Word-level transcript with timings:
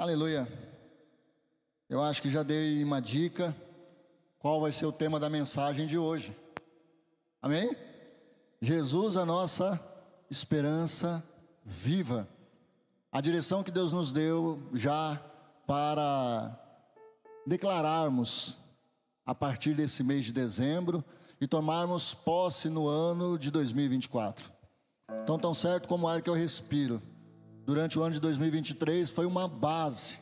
Aleluia. 0.00 0.50
Eu 1.86 2.02
acho 2.02 2.22
que 2.22 2.30
já 2.30 2.42
dei 2.42 2.82
uma 2.82 3.02
dica 3.02 3.54
qual 4.38 4.58
vai 4.58 4.72
ser 4.72 4.86
o 4.86 4.92
tema 4.92 5.20
da 5.20 5.28
mensagem 5.28 5.86
de 5.86 5.98
hoje. 5.98 6.34
Amém? 7.42 7.76
Jesus, 8.62 9.18
a 9.18 9.26
nossa 9.26 9.78
esperança 10.30 11.22
viva. 11.62 12.26
A 13.12 13.20
direção 13.20 13.62
que 13.62 13.70
Deus 13.70 13.92
nos 13.92 14.10
deu 14.10 14.62
já 14.72 15.20
para 15.66 16.58
declararmos 17.46 18.58
a 19.26 19.34
partir 19.34 19.74
desse 19.74 20.02
mês 20.02 20.24
de 20.24 20.32
dezembro 20.32 21.04
e 21.38 21.46
tomarmos 21.46 22.14
posse 22.14 22.70
no 22.70 22.88
ano 22.88 23.38
de 23.38 23.50
2024. 23.50 24.50
Então, 25.22 25.38
tão 25.38 25.52
certo 25.52 25.86
como 25.86 26.06
o 26.06 26.08
ar 26.08 26.22
que 26.22 26.30
eu 26.30 26.34
respiro, 26.34 27.02
durante 27.64 27.98
o 27.98 28.02
ano 28.02 28.14
de 28.14 28.20
2023 28.20 29.10
foi 29.10 29.26
uma 29.26 29.46
base, 29.46 30.18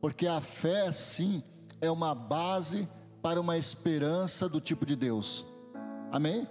porque 0.00 0.26
a 0.26 0.40
fé, 0.40 0.90
sim, 0.92 1.42
é 1.80 1.90
uma 1.90 2.14
base 2.14 2.88
para 3.22 3.40
uma 3.40 3.56
esperança 3.56 4.48
do 4.48 4.60
tipo 4.60 4.86
de 4.86 4.96
Deus. 4.96 5.46
Amém? 6.10 6.46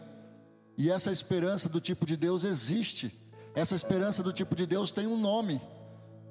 E 0.77 0.91
essa 0.91 1.11
esperança 1.11 1.67
do 1.67 1.81
tipo 1.81 2.05
de 2.05 2.15
Deus 2.15 2.43
existe. 2.43 3.11
Essa 3.55 3.73
esperança 3.73 4.21
do 4.21 4.31
tipo 4.31 4.55
de 4.55 4.65
Deus 4.65 4.91
tem 4.91 5.07
um 5.07 5.17
nome. 5.17 5.59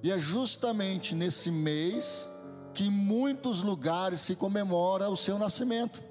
E 0.03 0.13
é 0.13 0.21
justamente 0.21 1.15
nesse 1.15 1.51
mês 1.51 2.31
que 2.73 2.85
em 2.85 2.91
muitos 2.91 3.63
lugares 3.63 4.21
se 4.21 4.37
comemora 4.37 5.09
o 5.09 5.17
seu 5.17 5.39
nascimento. 5.39 6.03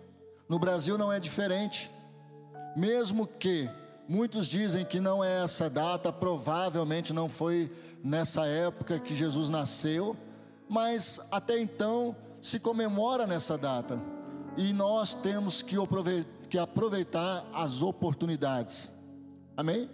No 0.50 0.60
Brasil 0.60 0.98
não 0.98 1.14
é 1.14 1.20
diferente. 1.20 1.90
Mesmo 2.76 3.26
que 3.26 3.70
muitos 4.10 4.48
dizem 4.48 4.84
que 4.84 5.00
não 5.00 5.24
é 5.24 5.44
essa 5.44 5.70
data, 5.70 6.12
provavelmente 6.12 7.14
não 7.14 7.30
foi 7.30 7.72
nessa 8.06 8.46
época 8.46 9.00
que 9.00 9.16
Jesus 9.16 9.50
nasceu, 9.50 10.16
mas 10.70 11.20
até 11.32 11.60
então 11.60 12.16
se 12.40 12.60
comemora 12.60 13.26
nessa 13.26 13.58
data. 13.58 14.00
E 14.56 14.72
nós 14.72 15.16
temos 15.16 15.64
que 15.64 15.76
aproveitar 16.60 17.44
as 17.52 17.82
oportunidades. 17.82 18.94
Amém? 19.58 19.90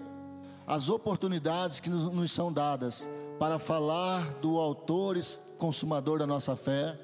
As 0.67 0.89
oportunidades 0.89 1.79
que 1.79 1.89
nos 1.89 2.33
são 2.33 2.51
dadas 2.51 3.07
para 3.39 3.57
falar 3.57 4.33
do 4.41 4.59
autor 4.59 5.15
e 5.15 5.21
consumador 5.57 6.19
da 6.19 6.27
nossa 6.27 6.53
fé, 6.55 6.99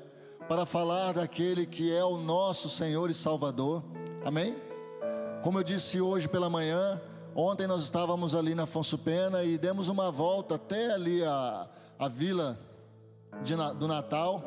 para 0.50 0.66
falar 0.66 1.14
daquele 1.14 1.66
que 1.66 1.90
é 1.92 2.04
o 2.04 2.18
nosso 2.18 2.70
Senhor 2.70 3.10
e 3.10 3.14
Salvador. 3.14 3.82
Amém? 4.26 4.58
Como 5.42 5.58
eu 5.58 5.64
disse 5.64 6.02
hoje 6.02 6.28
pela 6.28 6.50
manhã, 6.50 7.02
ontem 7.38 7.68
nós 7.68 7.84
estávamos 7.84 8.34
ali 8.34 8.56
na 8.56 8.64
Afonso 8.64 8.98
Pena 8.98 9.44
e 9.44 9.60
demos 9.60 9.88
uma 9.88 10.12
volta 10.12 10.56
até 10.56 10.92
ali 10.92 11.24
a, 11.24 11.68
a 12.00 12.08
vila 12.08 12.60
de, 13.44 13.56
do 13.78 13.88
Natal. 13.88 14.44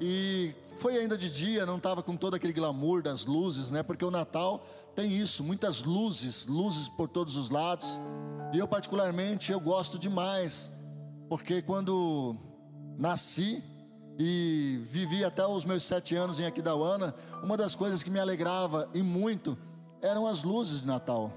E 0.00 0.54
foi 0.78 0.96
ainda 0.96 1.16
de 1.18 1.28
dia, 1.28 1.66
não 1.66 1.76
estava 1.76 2.02
com 2.02 2.16
todo 2.16 2.34
aquele 2.34 2.54
glamour 2.54 3.02
das 3.02 3.26
luzes, 3.26 3.70
né? 3.70 3.82
Porque 3.82 4.04
o 4.04 4.10
Natal 4.10 4.66
tem 4.96 5.12
isso, 5.12 5.44
muitas 5.44 5.82
luzes, 5.82 6.46
luzes 6.46 6.88
por 6.88 7.08
todos 7.08 7.36
os 7.36 7.50
lados. 7.50 8.00
E 8.52 8.58
eu 8.58 8.66
particularmente 8.66 9.52
eu 9.52 9.60
gosto 9.60 9.98
demais 9.98 10.72
porque 11.28 11.62
quando 11.62 12.36
nasci 12.98 13.62
e 14.18 14.80
vivi 14.84 15.24
até 15.24 15.46
os 15.46 15.64
meus 15.64 15.82
sete 15.82 16.14
anos 16.14 16.38
em 16.38 16.44
Aquidauana, 16.44 17.14
uma 17.42 17.56
das 17.56 17.74
coisas 17.74 18.02
que 18.02 18.10
me 18.10 18.20
alegrava 18.20 18.88
e 18.92 19.02
muito 19.02 19.56
eram 20.02 20.26
as 20.26 20.42
luzes 20.42 20.80
de 20.80 20.86
Natal. 20.86 21.32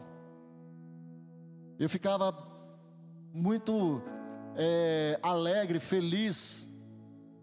Eu 1.77 1.89
ficava 1.89 2.33
muito 3.33 4.01
é, 4.55 5.19
alegre, 5.21 5.77
feliz, 5.77 6.69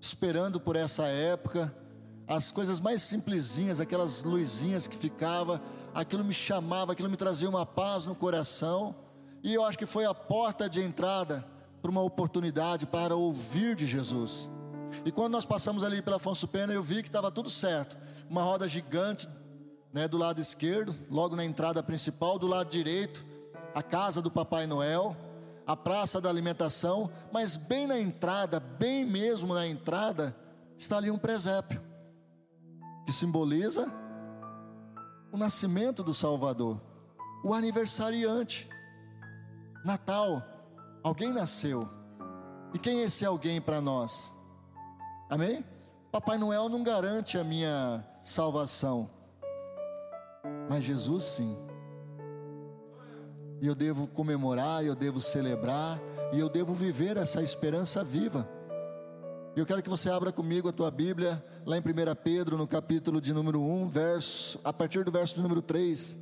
esperando 0.01 0.59
por 0.59 0.75
essa 0.75 1.05
época. 1.05 1.75
As 2.27 2.51
coisas 2.51 2.81
mais 2.81 3.03
simplesinhas, 3.03 3.79
aquelas 3.79 4.23
luzinhas 4.23 4.87
que 4.87 4.97
ficava, 4.97 5.61
aquilo 5.95 6.25
me 6.25 6.33
chamava, 6.33 6.93
aquilo 6.93 7.11
me 7.11 7.17
trazia 7.17 7.47
uma 7.47 7.67
paz 7.67 8.07
no 8.07 8.15
coração. 8.15 8.95
E 9.43 9.53
eu 9.53 9.63
acho 9.65 9.77
que 9.77 9.85
foi 9.85 10.07
a 10.07 10.15
porta 10.15 10.67
de 10.67 10.81
entrada 10.81 11.45
para 11.83 11.91
uma 11.91 12.01
oportunidade 12.01 12.87
para 12.87 13.15
ouvir 13.15 13.77
de 13.77 13.87
Jesus. 13.87 14.51
E 15.05 15.13
quando 15.13 15.33
nós 15.33 15.45
passamos 15.45 15.85
ali 15.85 16.01
pela 16.01 16.17
Afonso 16.17 16.49
Pena, 16.49 16.73
eu 16.73 16.83
vi 16.83 17.03
que 17.03 17.11
estava 17.11 17.31
tudo 17.31 17.51
certo. 17.51 17.99
Uma 18.31 18.43
roda 18.43 18.67
gigante 18.67 19.29
né, 19.93 20.09
do 20.09 20.17
lado 20.17 20.41
esquerdo, 20.41 20.95
logo 21.11 21.37
na 21.37 21.45
entrada 21.45 21.83
principal, 21.83 22.39
do 22.39 22.47
lado 22.47 22.71
direito, 22.71 23.27
a 23.75 23.83
casa 23.83 24.21
do 24.21 24.31
Papai 24.31 24.67
Noel, 24.67 25.17
a 25.67 25.77
praça 25.77 26.21
da 26.21 26.29
alimentação, 26.29 27.11
mas 27.33 27.57
bem 27.57 27.87
na 27.87 27.99
entrada, 27.99 28.61
bem 28.61 29.05
mesmo 29.05 29.55
na 29.55 29.67
entrada, 29.67 30.37
está 30.77 30.97
ali 30.97 31.11
um 31.11 31.19
presépio, 31.19 31.81
que 33.07 33.13
simboliza 33.13 33.91
o 35.33 35.37
nascimento 35.37 36.03
do 36.03 36.13
Salvador, 36.13 36.81
o 37.45 37.55
aniversariante. 37.55 38.69
Natal, 39.85 40.43
Alguém 41.03 41.33
nasceu. 41.33 41.89
E 42.73 42.79
quem 42.79 43.01
é 43.01 43.05
esse 43.05 43.27
alguém 43.27 43.61
para 43.61 43.81
nós? 43.81 44.33
Amém? 45.29 45.65
Papai 46.13 46.39
Noel 46.39 46.69
não 46.69 46.85
garante 46.85 47.37
a 47.37 47.43
minha 47.43 48.05
salvação, 48.23 49.11
mas 50.69 50.85
Jesus 50.85 51.25
sim. 51.25 51.57
E 53.63 53.67
eu 53.69 53.77
devo 53.77 54.09
comemorar, 54.09 54.85
eu 54.85 54.93
devo 54.93 55.21
celebrar, 55.21 55.97
e 56.33 56.41
eu 56.41 56.49
devo 56.49 56.75
viver 56.75 57.17
essa 57.17 57.41
esperança 57.45 58.03
viva. 58.03 58.49
E 59.55 59.61
eu 59.61 59.65
quero 59.65 59.81
que 59.81 59.89
você 59.89 60.11
abra 60.11 60.33
comigo 60.33 60.69
a 60.69 60.73
tua 60.73 60.91
Bíblia, 60.91 61.41
lá 61.65 61.77
em 61.77 61.81
1 61.81 61.85
Pedro, 62.25 62.59
no 62.59 62.67
capítulo 62.67 63.21
de 63.21 63.33
número 63.33 63.63
1, 63.63 63.89
verso, 63.89 64.59
a 64.65 64.73
partir 64.73 65.05
do 65.05 65.13
verso 65.13 65.37
de 65.37 65.43
número 65.43 65.63
3. 65.63 66.19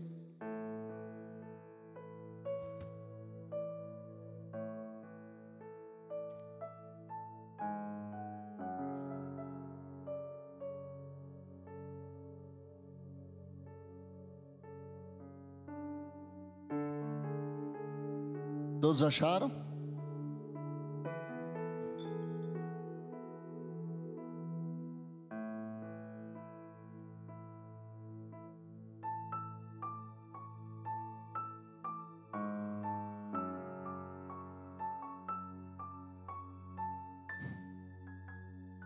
Todos 19.01 19.03
acharam? 19.03 19.51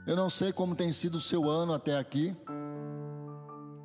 Eu 0.06 0.14
não 0.14 0.30
sei 0.30 0.52
como 0.52 0.76
tem 0.76 0.92
sido 0.92 1.16
o 1.16 1.20
seu 1.20 1.50
ano 1.50 1.72
até 1.72 1.98
aqui, 1.98 2.36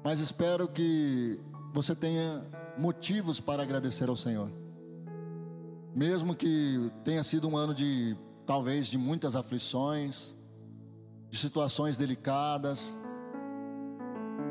mas 0.03 0.19
espero 0.19 0.67
que 0.67 1.39
você 1.73 1.95
tenha 1.95 2.45
motivos 2.77 3.39
para 3.39 3.63
agradecer 3.63 4.09
ao 4.09 4.15
Senhor. 4.15 4.68
Mesmo 5.95 6.35
que 6.35 6.91
tenha 7.03 7.23
sido 7.23 7.47
um 7.47 7.57
ano 7.57 7.73
de 7.73 8.15
talvez 8.45 8.87
de 8.87 8.97
muitas 8.97 9.35
aflições, 9.35 10.35
de 11.29 11.37
situações 11.37 11.97
delicadas, 11.97 12.97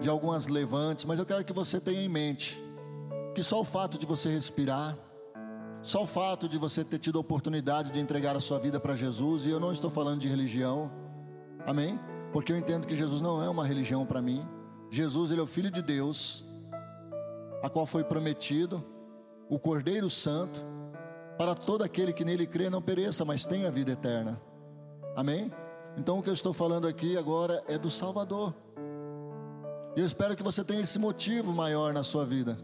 de 0.01 0.09
algumas 0.09 0.47
levantes, 0.47 1.05
mas 1.05 1.19
eu 1.19 1.27
quero 1.27 1.45
que 1.45 1.53
você 1.53 1.81
tenha 1.81 2.03
em 2.03 2.09
mente 2.09 2.63
que 3.35 3.43
só 3.43 3.61
o 3.61 3.65
fato 3.65 3.99
de 3.99 4.05
você 4.05 4.29
respirar, 4.29 4.97
só 5.81 6.03
o 6.03 6.07
fato 6.07 6.49
de 6.49 6.59
você 6.59 6.85
ter 6.85 6.99
tido 6.99 7.19
a 7.19 7.21
oportunidade 7.21 7.93
de 7.93 8.01
entregar 8.01 8.35
a 8.37 8.41
sua 8.41 8.59
vida 8.59 8.81
para 8.81 8.97
Jesus, 8.97 9.47
e 9.47 9.51
eu 9.51 9.61
não 9.61 9.71
estou 9.71 9.91
falando 9.91 10.21
de 10.21 10.29
religião, 10.29 10.91
amém? 11.65 11.99
Porque 12.33 12.53
eu 12.53 12.57
entendo 12.57 12.87
que 12.87 12.97
Jesus 12.97 13.21
não 13.21 13.41
é 13.43 13.49
uma 13.49 13.65
religião 13.65 14.05
para 14.05 14.21
mim. 14.21 14.45
Jesus, 14.91 15.31
ele 15.31 15.41
é 15.41 15.43
o 15.43 15.47
Filho 15.47 15.71
de 15.71 15.81
Deus, 15.81 16.45
a 17.63 17.71
qual 17.71 17.87
foi 17.87 18.03
prometido, 18.03 18.85
o 19.49 19.59
Cordeiro 19.59 20.11
Santo, 20.11 20.65
para 21.39 21.55
todo 21.55 21.85
aquele 21.85 22.13
que 22.13 22.25
nele 22.25 22.49
crê 22.49 22.69
não 22.69 22.83
pereça, 22.83 23.25
mas 23.25 23.47
tenha 23.47 23.71
vida 23.71 23.93
eterna. 23.93 24.43
Amém? 25.15 25.53
Então 25.97 26.19
o 26.19 26.23
que 26.23 26.29
eu 26.29 26.35
estou 26.35 26.53
falando 26.53 26.89
aqui 26.89 27.17
agora 27.17 27.63
é 27.69 27.79
do 27.79 27.89
Salvador. 27.89 28.53
E 29.97 30.01
eu 30.01 30.05
espero 30.05 30.37
que 30.37 30.43
você 30.43 30.65
tenha 30.65 30.81
esse 30.81 30.99
motivo 30.99 31.53
maior 31.53 31.95
na 31.95 32.03
sua 32.03 32.25
vida. 32.25 32.59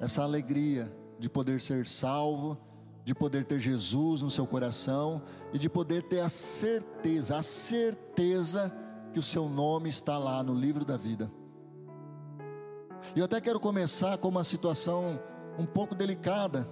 Essa 0.00 0.22
alegria 0.22 0.94
de 1.18 1.30
poder 1.30 1.62
ser 1.62 1.86
salvo, 1.86 2.58
de 3.04 3.14
poder 3.14 3.46
ter 3.46 3.58
Jesus 3.58 4.20
no 4.20 4.30
seu 4.30 4.46
coração 4.46 5.22
e 5.50 5.58
de 5.58 5.68
poder 5.68 6.02
ter 6.02 6.20
a 6.20 6.28
certeza, 6.28 7.38
a 7.38 7.42
certeza 7.42 8.70
que 9.14 9.18
o 9.18 9.22
seu 9.22 9.48
nome 9.48 9.88
está 9.88 10.18
lá 10.18 10.42
no 10.42 10.54
livro 10.54 10.84
da 10.84 10.98
vida. 10.98 11.30
E 13.16 13.18
eu 13.18 13.24
até 13.24 13.40
quero 13.40 13.58
começar 13.58 14.18
com 14.18 14.28
uma 14.28 14.44
situação 14.44 15.18
um 15.58 15.64
pouco 15.64 15.94
delicada 15.94 16.68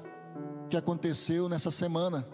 que 0.70 0.76
aconteceu 0.76 1.49
nessa 1.49 1.70
semana. 1.70 2.26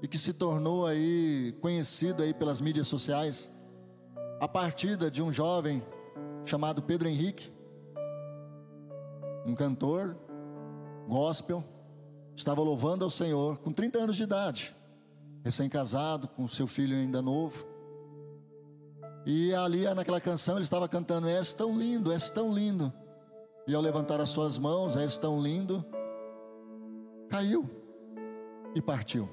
e 0.00 0.06
que 0.06 0.16
se 0.16 0.32
tornou 0.32 0.86
aí 0.86 1.56
conhecido 1.60 2.22
aí 2.22 2.32
pelas 2.32 2.60
mídias 2.60 2.86
sociais, 2.86 3.50
a 4.40 4.46
partida 4.46 5.10
de 5.10 5.20
um 5.20 5.32
jovem 5.32 5.82
chamado 6.44 6.80
Pedro 6.80 7.08
Henrique, 7.08 7.52
um 9.44 9.56
cantor 9.56 10.16
gospel, 11.08 11.64
estava 12.36 12.62
louvando 12.62 13.04
ao 13.04 13.10
Senhor 13.10 13.58
com 13.58 13.72
30 13.72 13.98
anos 13.98 14.14
de 14.14 14.22
idade, 14.22 14.76
recém-casado, 15.42 16.28
com 16.28 16.46
seu 16.46 16.68
filho 16.68 16.96
ainda 16.96 17.20
novo. 17.20 17.66
E 19.26 19.52
ali 19.52 19.82
naquela 19.94 20.20
canção 20.20 20.54
ele 20.54 20.62
estava 20.62 20.88
cantando: 20.88 21.28
És 21.28 21.52
tão 21.52 21.76
lindo, 21.76 22.12
és 22.12 22.30
tão 22.30 22.54
lindo. 22.54 22.92
E 23.66 23.74
ao 23.74 23.82
levantar 23.82 24.20
as 24.20 24.28
suas 24.28 24.56
mãos, 24.58 24.96
és 24.96 25.18
tão 25.18 25.42
lindo, 25.42 25.84
caiu 27.28 27.68
e 28.74 28.80
partiu. 28.80 29.28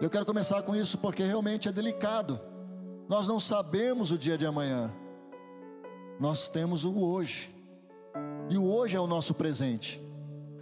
Eu 0.00 0.08
quero 0.08 0.24
começar 0.24 0.62
com 0.62 0.74
isso 0.74 0.98
porque 0.98 1.22
realmente 1.22 1.68
é 1.68 1.72
delicado. 1.72 2.40
Nós 3.08 3.26
não 3.26 3.40
sabemos 3.40 4.12
o 4.12 4.18
dia 4.18 4.38
de 4.38 4.46
amanhã. 4.46 4.92
Nós 6.20 6.48
temos 6.48 6.84
o 6.84 6.98
hoje. 7.00 7.54
E 8.48 8.56
o 8.56 8.64
hoje 8.64 8.96
é 8.96 9.00
o 9.00 9.06
nosso 9.06 9.34
presente. 9.34 10.00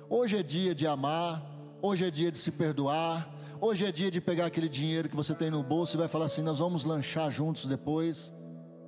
Hoje 0.08 0.38
é 0.38 0.42
dia 0.42 0.74
de 0.74 0.86
amar, 0.86 1.42
hoje 1.82 2.04
é 2.04 2.10
dia 2.10 2.30
de 2.30 2.38
se 2.38 2.52
perdoar, 2.52 3.28
hoje 3.60 3.84
é 3.84 3.92
dia 3.92 4.10
de 4.10 4.20
pegar 4.20 4.46
aquele 4.46 4.68
dinheiro 4.68 5.08
que 5.08 5.16
você 5.16 5.34
tem 5.34 5.50
no 5.50 5.62
bolso 5.62 5.96
e 5.96 5.98
vai 5.98 6.08
falar 6.08 6.26
assim: 6.26 6.42
nós 6.42 6.58
vamos 6.58 6.84
lanchar 6.84 7.30
juntos 7.30 7.66
depois. 7.66 8.32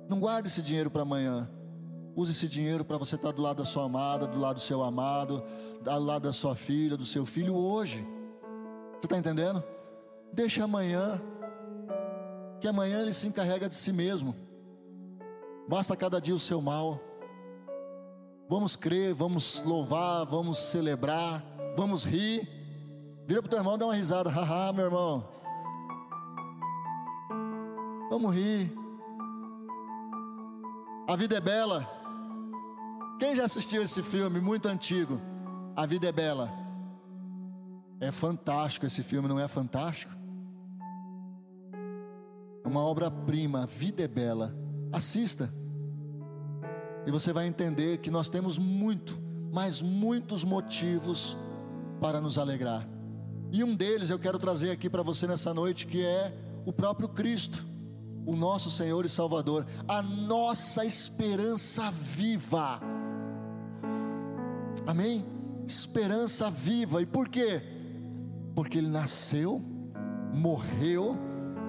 Não 0.07 0.19
guarde 0.19 0.47
esse 0.47 0.61
dinheiro 0.61 0.89
para 0.89 1.03
amanhã. 1.03 1.49
Use 2.19 2.33
esse 2.33 2.49
dinheiro 2.49 2.83
para 2.83 2.97
você 2.97 3.15
estar 3.15 3.31
do 3.31 3.41
lado 3.41 3.59
da 3.59 3.65
sua 3.65 3.85
amada, 3.85 4.27
do 4.27 4.37
lado 4.37 4.55
do 4.55 4.61
seu 4.61 4.83
amado, 4.83 5.41
do 5.81 5.99
lado 5.99 6.23
da 6.23 6.33
sua 6.33 6.53
filha, 6.53 6.97
do 6.97 7.05
seu 7.05 7.25
filho 7.25 7.55
hoje. 7.55 8.05
Você 8.95 9.05
está 9.05 9.17
entendendo? 9.17 9.63
Deixa 10.33 10.65
amanhã, 10.65 11.21
que 12.59 12.67
amanhã 12.67 12.99
ele 12.99 13.13
se 13.13 13.25
encarrega 13.25 13.69
de 13.69 13.75
si 13.75 13.93
mesmo. 13.93 14.35
Basta 15.65 15.95
cada 15.95 16.19
dia 16.19 16.35
o 16.35 16.39
seu 16.39 16.61
mal. 16.61 16.99
Vamos 18.49 18.75
crer, 18.75 19.13
vamos 19.13 19.63
louvar, 19.63 20.25
vamos 20.25 20.57
celebrar, 20.57 21.41
vamos 21.77 22.03
rir. 22.03 22.45
Vira 23.25 23.41
para 23.41 23.47
o 23.47 23.49
teu 23.49 23.59
irmão, 23.59 23.77
dá 23.77 23.85
uma 23.85 23.95
risada, 23.95 24.27
haha, 24.29 24.73
meu 24.73 24.83
irmão. 24.83 25.25
Vamos 28.09 28.35
rir. 28.35 28.77
A 31.07 31.15
vida 31.15 31.37
é 31.37 31.39
bela. 31.39 31.98
Quem 33.19 33.35
já 33.35 33.43
assistiu 33.43 33.83
esse 33.83 34.01
filme 34.01 34.39
muito 34.39 34.69
antigo? 34.69 35.19
A 35.75 35.85
vida 35.85 36.07
é 36.07 36.11
bela. 36.11 36.49
É 37.99 38.11
fantástico 38.11 38.85
esse 38.85 39.03
filme, 39.03 39.27
não 39.27 39.37
é 39.37 39.45
fantástico? 39.45 40.13
É 42.63 42.67
uma 42.67 42.79
obra-prima, 42.79 43.63
a 43.63 43.65
vida 43.65 44.03
é 44.03 44.07
bela. 44.07 44.55
Assista. 44.89 45.53
E 47.05 47.11
você 47.11 47.33
vai 47.33 47.45
entender 47.45 47.97
que 47.97 48.09
nós 48.09 48.29
temos 48.29 48.57
muito, 48.57 49.21
mas 49.51 49.81
muitos 49.81 50.45
motivos 50.45 51.37
para 51.99 52.21
nos 52.21 52.37
alegrar. 52.37 52.87
E 53.51 53.65
um 53.65 53.75
deles 53.75 54.09
eu 54.09 54.17
quero 54.17 54.39
trazer 54.39 54.71
aqui 54.71 54.89
para 54.89 55.03
você 55.03 55.27
nessa 55.27 55.53
noite, 55.53 55.87
que 55.87 56.05
é 56.05 56.33
o 56.65 56.71
próprio 56.71 57.09
Cristo, 57.09 57.67
o 58.25 58.33
nosso 58.33 58.71
Senhor 58.71 59.03
e 59.05 59.09
Salvador, 59.09 59.65
a 59.87 60.01
nossa 60.01 60.85
esperança 60.85 61.91
viva. 61.91 62.79
Amém? 64.85 65.25
Esperança 65.65 66.49
viva. 66.49 67.01
E 67.01 67.05
por 67.05 67.29
quê? 67.29 67.61
Porque 68.55 68.77
ele 68.77 68.89
nasceu, 68.89 69.61
morreu 70.33 71.17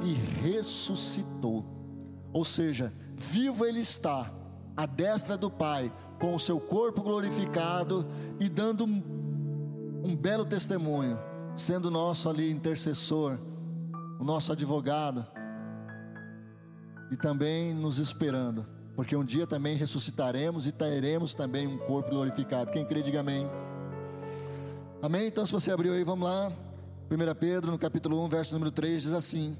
e 0.02 0.12
ressuscitou. 0.12 1.64
Ou 2.32 2.44
seja, 2.44 2.92
vivo 3.16 3.64
ele 3.64 3.80
está, 3.80 4.32
à 4.76 4.86
destra 4.86 5.36
do 5.36 5.50
Pai, 5.50 5.92
com 6.18 6.34
o 6.34 6.40
seu 6.40 6.60
corpo 6.60 7.02
glorificado 7.02 8.06
e 8.38 8.48
dando 8.48 8.84
um, 8.84 9.02
um 10.04 10.16
belo 10.16 10.44
testemunho, 10.44 11.18
sendo 11.56 11.90
nosso 11.90 12.28
ali 12.28 12.50
intercessor, 12.50 13.38
o 14.18 14.24
nosso 14.24 14.52
advogado, 14.52 15.26
e 17.10 17.16
também 17.16 17.74
nos 17.74 17.98
esperando, 17.98 18.66
porque 18.94 19.16
um 19.16 19.24
dia 19.24 19.46
também 19.46 19.76
ressuscitaremos 19.76 20.66
e 20.66 20.72
teremos 20.72 21.34
também 21.34 21.66
um 21.66 21.78
corpo 21.78 22.10
glorificado. 22.10 22.72
Quem 22.72 22.84
crê, 22.84 23.02
diga 23.02 23.20
amém. 23.20 23.48
Amém? 25.02 25.26
Então, 25.26 25.46
se 25.46 25.52
você 25.52 25.70
abriu 25.70 25.92
aí, 25.92 26.04
vamos 26.04 26.28
lá. 26.28 26.52
1 27.10 27.34
Pedro, 27.34 27.70
no 27.70 27.78
capítulo 27.78 28.22
1, 28.24 28.28
verso 28.28 28.52
número 28.52 28.70
3, 28.70 29.02
diz 29.02 29.12
assim: 29.12 29.56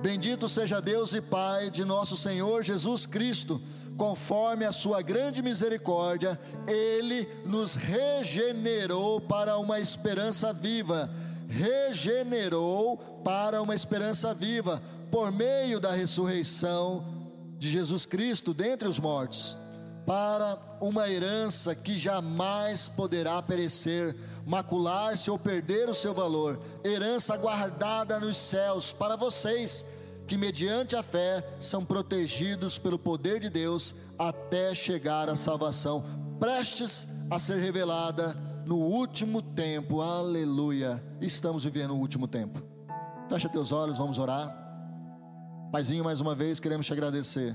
Bendito 0.00 0.48
seja 0.48 0.80
Deus 0.80 1.12
e 1.12 1.20
Pai 1.20 1.70
de 1.70 1.84
nosso 1.84 2.16
Senhor 2.16 2.62
Jesus 2.62 3.04
Cristo, 3.04 3.60
conforme 3.96 4.64
a 4.64 4.72
sua 4.72 5.02
grande 5.02 5.42
misericórdia, 5.42 6.38
ele 6.66 7.28
nos 7.44 7.74
regenerou 7.74 9.20
para 9.20 9.58
uma 9.58 9.80
esperança 9.80 10.52
viva. 10.52 11.10
Regenerou 11.48 12.98
para 13.24 13.60
uma 13.60 13.74
esperança 13.74 14.32
viva, 14.34 14.82
por 15.10 15.32
meio 15.32 15.80
da 15.80 15.92
ressurreição 15.92 17.17
de 17.58 17.70
Jesus 17.70 18.06
Cristo 18.06 18.54
dentre 18.54 18.88
os 18.88 19.00
mortos, 19.00 19.58
para 20.06 20.58
uma 20.80 21.06
herança 21.10 21.74
que 21.74 21.98
jamais 21.98 22.88
poderá 22.88 23.42
perecer, 23.42 24.16
macular-se 24.46 25.30
ou 25.30 25.38
perder 25.38 25.88
o 25.88 25.94
seu 25.94 26.14
valor, 26.14 26.58
herança 26.82 27.36
guardada 27.36 28.18
nos 28.18 28.36
céus 28.36 28.92
para 28.92 29.16
vocês, 29.16 29.84
que 30.26 30.36
mediante 30.36 30.96
a 30.96 31.02
fé 31.02 31.46
são 31.60 31.84
protegidos 31.84 32.78
pelo 32.78 32.98
poder 32.98 33.40
de 33.40 33.50
Deus 33.50 33.94
até 34.18 34.74
chegar 34.74 35.28
à 35.28 35.36
salvação, 35.36 36.04
prestes 36.40 37.06
a 37.30 37.38
ser 37.38 37.58
revelada 37.60 38.34
no 38.64 38.76
último 38.76 39.42
tempo. 39.42 40.00
Aleluia! 40.00 41.02
Estamos 41.20 41.64
vivendo 41.64 41.94
o 41.94 41.98
último 41.98 42.26
tempo. 42.26 42.62
Fecha 43.28 43.48
teus 43.48 43.72
olhos, 43.72 43.98
vamos 43.98 44.18
orar. 44.18 44.67
Paizinho, 45.70 46.02
mais 46.02 46.22
uma 46.22 46.34
vez 46.34 46.58
queremos 46.58 46.86
te 46.86 46.94
agradecer, 46.94 47.54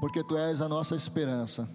porque 0.00 0.22
tu 0.22 0.38
és 0.38 0.60
a 0.60 0.68
nossa 0.68 0.94
esperança. 0.94 1.68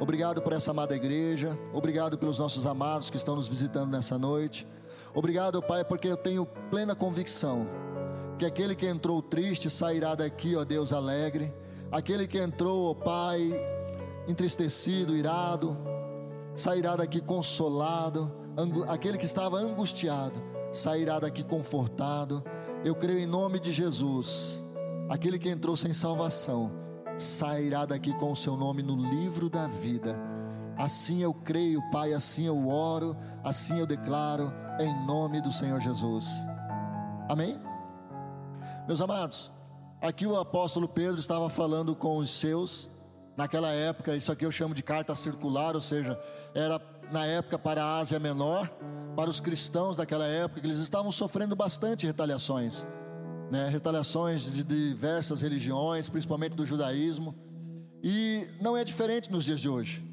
Obrigado 0.00 0.40
por 0.40 0.54
essa 0.54 0.70
amada 0.70 0.96
igreja. 0.96 1.56
Obrigado 1.74 2.16
pelos 2.16 2.38
nossos 2.38 2.64
amados 2.64 3.10
que 3.10 3.18
estão 3.18 3.36
nos 3.36 3.46
visitando 3.46 3.90
nessa 3.90 4.18
noite. 4.18 4.66
Obrigado, 5.14 5.60
Pai, 5.60 5.84
porque 5.84 6.08
eu 6.08 6.16
tenho 6.16 6.46
plena 6.70 6.94
convicção 6.94 7.66
que 8.38 8.46
aquele 8.46 8.74
que 8.74 8.86
entrou 8.86 9.20
triste 9.20 9.68
sairá 9.68 10.14
daqui, 10.14 10.56
ó 10.56 10.64
Deus, 10.64 10.94
alegre. 10.94 11.52
Aquele 11.92 12.26
que 12.26 12.38
entrou, 12.38 12.90
ó 12.90 12.94
Pai, 12.94 13.52
entristecido, 14.26 15.14
irado, 15.14 15.76
sairá 16.54 16.96
daqui 16.96 17.20
consolado. 17.20 18.32
Aquele 18.88 19.18
que 19.18 19.26
estava 19.26 19.58
angustiado 19.58 20.42
sairá 20.72 21.20
daqui 21.20 21.44
confortado. 21.44 22.42
Eu 22.82 22.94
creio 22.94 23.18
em 23.18 23.26
nome 23.26 23.60
de 23.60 23.70
Jesus. 23.72 24.64
Aquele 25.08 25.38
que 25.38 25.48
entrou 25.48 25.76
sem 25.76 25.92
salvação 25.92 26.72
sairá 27.16 27.86
daqui 27.86 28.12
com 28.14 28.32
o 28.32 28.36
seu 28.36 28.56
nome 28.56 28.82
no 28.82 28.96
livro 28.96 29.48
da 29.48 29.68
vida. 29.68 30.18
Assim 30.76 31.22
eu 31.22 31.32
creio, 31.32 31.80
Pai, 31.90 32.12
assim 32.12 32.46
eu 32.46 32.68
oro, 32.68 33.16
assim 33.44 33.78
eu 33.78 33.86
declaro, 33.86 34.52
em 34.80 35.06
nome 35.06 35.40
do 35.40 35.52
Senhor 35.52 35.80
Jesus. 35.80 36.26
Amém? 37.28 37.58
Meus 38.86 39.00
amados, 39.00 39.50
aqui 40.02 40.26
o 40.26 40.38
apóstolo 40.38 40.88
Pedro 40.88 41.18
estava 41.18 41.48
falando 41.48 41.94
com 41.94 42.18
os 42.18 42.28
seus, 42.28 42.90
naquela 43.36 43.70
época, 43.70 44.14
isso 44.16 44.30
aqui 44.30 44.44
eu 44.44 44.52
chamo 44.52 44.74
de 44.74 44.82
carta 44.82 45.14
circular, 45.14 45.74
ou 45.74 45.80
seja, 45.80 46.20
era 46.52 46.80
na 47.12 47.24
época 47.24 47.58
para 47.58 47.82
a 47.82 47.98
Ásia 47.98 48.18
Menor, 48.18 48.68
para 49.14 49.30
os 49.30 49.40
cristãos 49.40 49.96
daquela 49.96 50.26
época, 50.26 50.60
que 50.60 50.66
eles 50.66 50.78
estavam 50.78 51.12
sofrendo 51.12 51.54
bastante 51.54 52.06
retaliações 52.06 52.86
né, 53.50 53.68
retaliações 53.68 54.52
de 54.52 54.64
diversas 54.64 55.40
religiões, 55.40 56.08
principalmente 56.08 56.54
do 56.54 56.64
judaísmo, 56.64 57.34
e 58.02 58.46
não 58.60 58.76
é 58.76 58.84
diferente 58.84 59.30
nos 59.30 59.44
dias 59.44 59.60
de 59.60 59.68
hoje. 59.68 60.04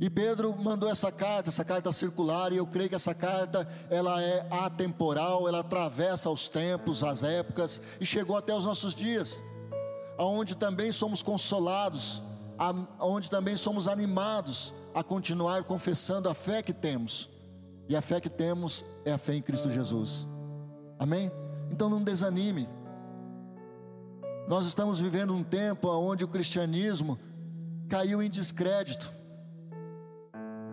E 0.00 0.10
Pedro 0.10 0.54
mandou 0.56 0.88
essa 0.88 1.10
carta, 1.12 1.50
essa 1.50 1.64
carta 1.64 1.92
circular, 1.92 2.52
e 2.52 2.56
eu 2.56 2.66
creio 2.66 2.88
que 2.88 2.96
essa 2.96 3.14
carta 3.14 3.66
ela 3.88 4.20
é 4.22 4.46
atemporal, 4.50 5.46
ela 5.46 5.60
atravessa 5.60 6.28
os 6.30 6.48
tempos, 6.48 7.04
as 7.04 7.22
épocas 7.22 7.80
e 8.00 8.06
chegou 8.06 8.36
até 8.36 8.52
os 8.54 8.64
nossos 8.64 8.94
dias, 8.94 9.42
aonde 10.18 10.56
também 10.56 10.90
somos 10.90 11.22
consolados, 11.22 12.22
aonde 12.98 13.30
também 13.30 13.56
somos 13.56 13.86
animados 13.86 14.72
a 14.94 15.02
continuar 15.02 15.64
confessando 15.64 16.28
a 16.28 16.34
fé 16.34 16.62
que 16.62 16.72
temos. 16.72 17.30
E 17.88 17.94
a 17.94 18.00
fé 18.00 18.20
que 18.20 18.30
temos 18.30 18.84
é 19.04 19.12
a 19.12 19.18
fé 19.18 19.34
em 19.34 19.42
Cristo 19.42 19.70
Jesus. 19.70 20.26
Amém? 20.98 21.30
Então 21.74 21.90
não 21.90 22.04
desanime. 22.04 22.68
Nós 24.46 24.64
estamos 24.64 25.00
vivendo 25.00 25.34
um 25.34 25.42
tempo 25.42 25.88
onde 25.88 26.22
o 26.22 26.28
cristianismo 26.28 27.18
caiu 27.88 28.22
em 28.22 28.30
descrédito. 28.30 29.12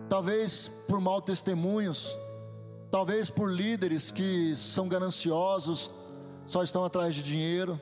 Talvez 0.08 0.70
por 0.86 1.00
mal 1.00 1.20
testemunhos, 1.20 2.16
talvez 2.88 3.28
por 3.28 3.50
líderes 3.50 4.12
que 4.12 4.54
são 4.54 4.86
gananciosos, 4.86 5.90
só 6.46 6.62
estão 6.62 6.84
atrás 6.84 7.16
de 7.16 7.22
dinheiro, 7.24 7.80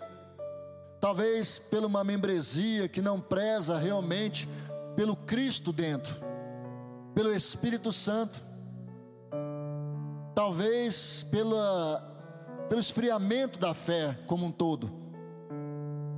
talvez 0.99 1.59
por 1.59 1.85
uma 1.85 2.03
membresia 2.03 2.89
que 2.89 3.03
não 3.03 3.21
preza 3.21 3.79
realmente 3.79 4.49
pelo 4.97 5.15
Cristo 5.15 5.75
dentro, 5.75 6.17
pelo 7.15 7.35
Espírito 7.35 7.93
Santo, 7.93 8.41
talvez 10.35 11.23
pela, 11.31 12.10
pelo 12.71 12.81
esfriamento 12.81 13.59
da 13.59 13.75
fé 13.75 14.17
como 14.29 14.47
um 14.47 14.53
todo, 14.53 14.89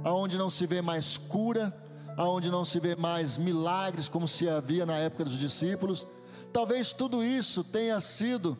aonde 0.04 0.36
não 0.36 0.50
se 0.50 0.66
vê 0.66 0.82
mais 0.82 1.16
cura, 1.16 1.74
aonde 2.14 2.50
não 2.50 2.62
se 2.62 2.78
vê 2.78 2.94
mais 2.94 3.38
milagres 3.38 4.06
como 4.06 4.28
se 4.28 4.46
havia 4.46 4.84
na 4.84 4.98
época 4.98 5.24
dos 5.24 5.38
discípulos. 5.38 6.06
Talvez 6.52 6.92
tudo 6.92 7.24
isso 7.24 7.64
tenha 7.64 7.98
sido 8.02 8.58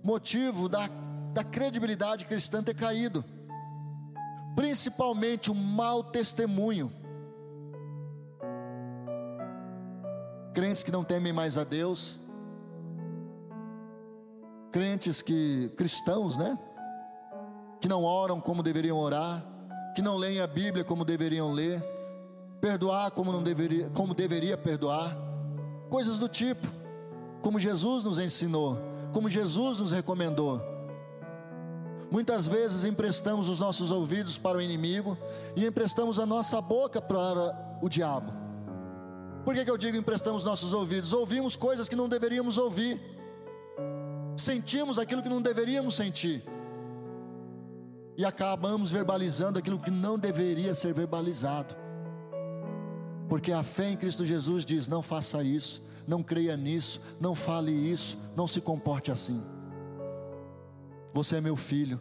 motivo 0.00 0.68
da, 0.68 0.88
da 1.32 1.42
credibilidade 1.42 2.24
cristã 2.24 2.62
ter 2.62 2.74
caído, 2.74 3.24
principalmente 4.54 5.50
o 5.50 5.56
mau 5.56 6.04
testemunho. 6.04 6.92
Crentes 10.54 10.84
que 10.84 10.92
não 10.92 11.02
temem 11.02 11.32
mais 11.32 11.58
a 11.58 11.64
Deus, 11.64 12.20
crentes 14.70 15.20
que 15.20 15.72
cristãos, 15.76 16.36
né? 16.36 16.56
Que 17.84 17.88
não 17.88 18.02
oram 18.02 18.40
como 18.40 18.62
deveriam 18.62 18.96
orar, 18.96 19.44
que 19.94 20.00
não 20.00 20.16
leem 20.16 20.40
a 20.40 20.46
Bíblia 20.46 20.82
como 20.82 21.04
deveriam 21.04 21.52
ler, 21.52 21.84
perdoar 22.58 23.10
como 23.10 23.30
não 23.30 23.42
deveria, 23.42 23.90
como 23.90 24.14
deveria 24.14 24.56
perdoar, 24.56 25.14
coisas 25.90 26.18
do 26.18 26.26
tipo, 26.26 26.66
como 27.42 27.60
Jesus 27.60 28.02
nos 28.02 28.18
ensinou, 28.18 28.78
como 29.12 29.28
Jesus 29.28 29.80
nos 29.80 29.92
recomendou. 29.92 30.62
Muitas 32.10 32.46
vezes 32.46 32.84
emprestamos 32.84 33.50
os 33.50 33.60
nossos 33.60 33.90
ouvidos 33.90 34.38
para 34.38 34.56
o 34.56 34.62
inimigo 34.62 35.14
e 35.54 35.66
emprestamos 35.66 36.18
a 36.18 36.24
nossa 36.24 36.62
boca 36.62 37.02
para 37.02 37.78
o 37.82 37.88
diabo. 37.90 38.32
Por 39.44 39.52
que, 39.54 39.62
que 39.62 39.70
eu 39.70 39.76
digo 39.76 39.98
emprestamos 39.98 40.42
nossos 40.42 40.72
ouvidos? 40.72 41.12
Ouvimos 41.12 41.54
coisas 41.54 41.86
que 41.86 41.94
não 41.94 42.08
deveríamos 42.08 42.56
ouvir, 42.56 42.98
sentimos 44.38 44.98
aquilo 44.98 45.22
que 45.22 45.28
não 45.28 45.42
deveríamos 45.42 45.94
sentir, 45.94 46.42
e 48.16 48.24
acabamos 48.24 48.90
verbalizando 48.90 49.58
aquilo 49.58 49.78
que 49.78 49.90
não 49.90 50.18
deveria 50.18 50.74
ser 50.74 50.92
verbalizado. 50.92 51.74
Porque 53.28 53.52
a 53.52 53.62
fé 53.62 53.90
em 53.90 53.96
Cristo 53.96 54.24
Jesus 54.24 54.64
diz: 54.64 54.86
não 54.86 55.02
faça 55.02 55.42
isso, 55.42 55.82
não 56.06 56.22
creia 56.22 56.56
nisso, 56.56 57.00
não 57.20 57.34
fale 57.34 57.72
isso, 57.72 58.18
não 58.36 58.46
se 58.46 58.60
comporte 58.60 59.10
assim. 59.10 59.42
Você 61.12 61.36
é 61.36 61.40
meu 61.40 61.56
filho, 61.56 62.00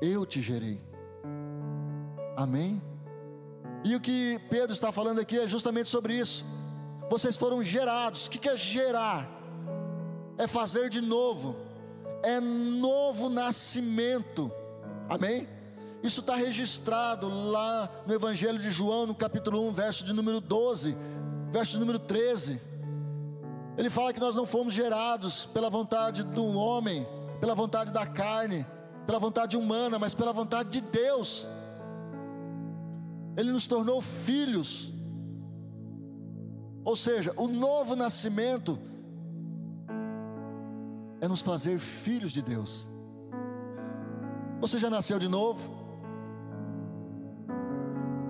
eu 0.00 0.26
te 0.26 0.40
gerei. 0.40 0.80
Amém? 2.36 2.82
E 3.84 3.94
o 3.94 4.00
que 4.00 4.40
Pedro 4.50 4.72
está 4.72 4.90
falando 4.90 5.20
aqui 5.20 5.38
é 5.38 5.46
justamente 5.46 5.88
sobre 5.88 6.14
isso. 6.14 6.44
Vocês 7.10 7.36
foram 7.36 7.62
gerados. 7.62 8.26
O 8.26 8.30
que 8.30 8.48
é 8.48 8.56
gerar? 8.56 9.30
É 10.36 10.46
fazer 10.46 10.88
de 10.88 11.00
novo, 11.00 11.56
é 12.22 12.40
novo 12.40 13.28
nascimento. 13.28 14.50
Amém? 15.08 15.46
Isso 16.02 16.20
está 16.20 16.36
registrado 16.36 17.28
lá 17.28 17.90
no 18.06 18.12
Evangelho 18.12 18.58
de 18.58 18.70
João, 18.70 19.06
no 19.06 19.14
capítulo 19.14 19.66
1, 19.68 19.72
verso 19.72 20.04
de 20.04 20.12
número 20.12 20.40
12, 20.40 20.96
verso 21.50 21.72
de 21.72 21.78
número 21.78 21.98
13. 21.98 22.60
Ele 23.76 23.90
fala 23.90 24.12
que 24.12 24.20
nós 24.20 24.34
não 24.34 24.46
fomos 24.46 24.74
gerados 24.74 25.46
pela 25.46 25.70
vontade 25.70 26.22
do 26.22 26.46
homem, 26.46 27.06
pela 27.40 27.54
vontade 27.54 27.90
da 27.90 28.06
carne, 28.06 28.66
pela 29.06 29.18
vontade 29.18 29.56
humana, 29.56 29.98
mas 29.98 30.14
pela 30.14 30.32
vontade 30.32 30.70
de 30.70 30.80
Deus. 30.80 31.48
Ele 33.36 33.50
nos 33.50 33.66
tornou 33.66 34.00
filhos. 34.00 34.92
Ou 36.84 36.94
seja, 36.94 37.32
o 37.36 37.48
novo 37.48 37.96
nascimento 37.96 38.78
é 41.20 41.26
nos 41.26 41.40
fazer 41.40 41.78
filhos 41.78 42.30
de 42.30 42.42
Deus. 42.42 42.90
Você 44.64 44.78
já 44.78 44.88
nasceu 44.88 45.18
de 45.18 45.28
novo? 45.28 45.60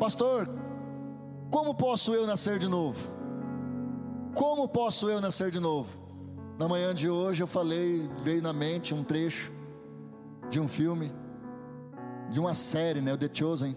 Pastor, 0.01 0.49
como 1.49 1.77
posso 1.77 2.13
eu 2.13 2.27
nascer 2.27 2.59
de 2.59 2.67
novo? 2.67 3.09
Como 4.35 4.69
posso 4.69 5.09
eu 5.09 5.21
nascer 5.21 5.53
de 5.53 5.61
novo? 5.61 5.97
Na 6.59 6.67
manhã 6.67 6.93
de 6.93 7.09
hoje 7.09 7.41
eu 7.41 7.47
falei, 7.47 8.11
veio 8.19 8.43
na 8.43 8.53
mente 8.53 8.93
um 8.93 9.05
trecho 9.05 9.53
de 10.51 10.59
um 10.59 10.67
filme, 10.67 11.13
de 12.33 12.41
uma 12.41 12.53
série, 12.53 13.01
né, 13.01 13.15
o 13.15 13.17
The 13.17 13.31
Chosen, 13.33 13.77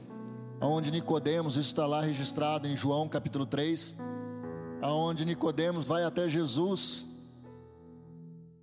onde 0.59 0.89
Nicodemos, 0.89 1.57
isso 1.57 1.67
está 1.67 1.85
lá 1.85 2.01
registrado 2.01 2.67
em 2.67 2.75
João 2.75 3.07
capítulo 3.07 3.45
3, 3.45 3.95
aonde 4.81 5.25
Nicodemos 5.25 5.85
vai 5.85 6.03
até 6.03 6.27
Jesus 6.27 7.05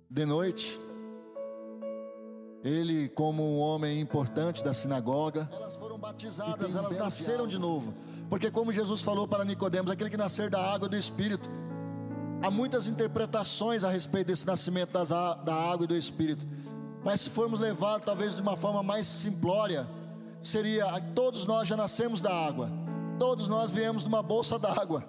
de 0.09 0.25
noite 0.25 0.83
ele, 2.65 3.07
como 3.09 3.43
um 3.43 3.59
homem 3.59 4.01
importante 4.01 4.63
da 4.63 4.73
sinagoga, 4.73 5.47
elas 5.51 5.75
foram 5.75 5.99
batizadas, 5.99 6.75
elas 6.75 6.97
nasceram 6.97 7.45
de 7.45 7.59
novo. 7.59 7.93
Porque 8.27 8.49
como 8.49 8.71
Jesus 8.71 9.03
falou 9.03 9.27
para 9.27 9.45
Nicodemos, 9.45 9.91
aquele 9.91 10.09
que 10.09 10.17
nascer 10.17 10.49
da 10.49 10.59
água 10.59 10.87
e 10.87 10.89
do 10.89 10.97
Espírito, 10.97 11.47
há 12.41 12.49
muitas 12.49 12.87
interpretações 12.87 13.83
a 13.83 13.91
respeito 13.91 14.27
desse 14.27 14.47
nascimento 14.47 14.93
das, 14.93 15.09
da 15.09 15.53
água 15.53 15.83
e 15.83 15.87
do 15.87 15.95
Espírito. 15.95 16.43
Mas 17.03 17.21
se 17.21 17.29
formos 17.29 17.59
levar 17.59 17.99
talvez 17.99 18.35
de 18.35 18.41
uma 18.41 18.57
forma 18.57 18.81
mais 18.81 19.05
simplória, 19.05 19.87
seria 20.41 20.99
todos 21.13 21.45
nós 21.45 21.67
já 21.67 21.77
nascemos 21.77 22.19
da 22.19 22.33
água. 22.33 22.71
Todos 23.19 23.47
nós 23.47 23.69
viemos 23.69 24.01
de 24.01 24.09
uma 24.09 24.23
bolsa 24.23 24.57
d'água 24.57 25.05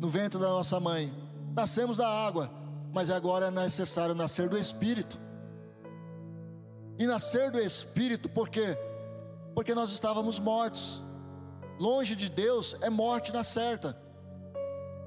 no 0.00 0.08
ventre 0.08 0.40
da 0.40 0.48
nossa 0.48 0.80
mãe. 0.80 1.14
Nascemos 1.54 1.98
da 1.98 2.08
água, 2.08 2.50
mas 2.92 3.10
agora 3.10 3.46
é 3.46 3.50
necessário 3.52 4.12
nascer 4.12 4.48
do 4.48 4.58
Espírito. 4.58 5.22
E 6.98 7.06
nascer 7.06 7.50
do 7.50 7.60
Espírito, 7.60 8.28
por 8.28 8.48
quê? 8.48 8.76
Porque 9.54 9.74
nós 9.74 9.90
estávamos 9.90 10.38
mortos. 10.38 11.02
Longe 11.78 12.14
de 12.14 12.28
Deus 12.28 12.76
é 12.80 12.88
morte 12.88 13.32
na 13.32 13.42
certa. 13.42 13.96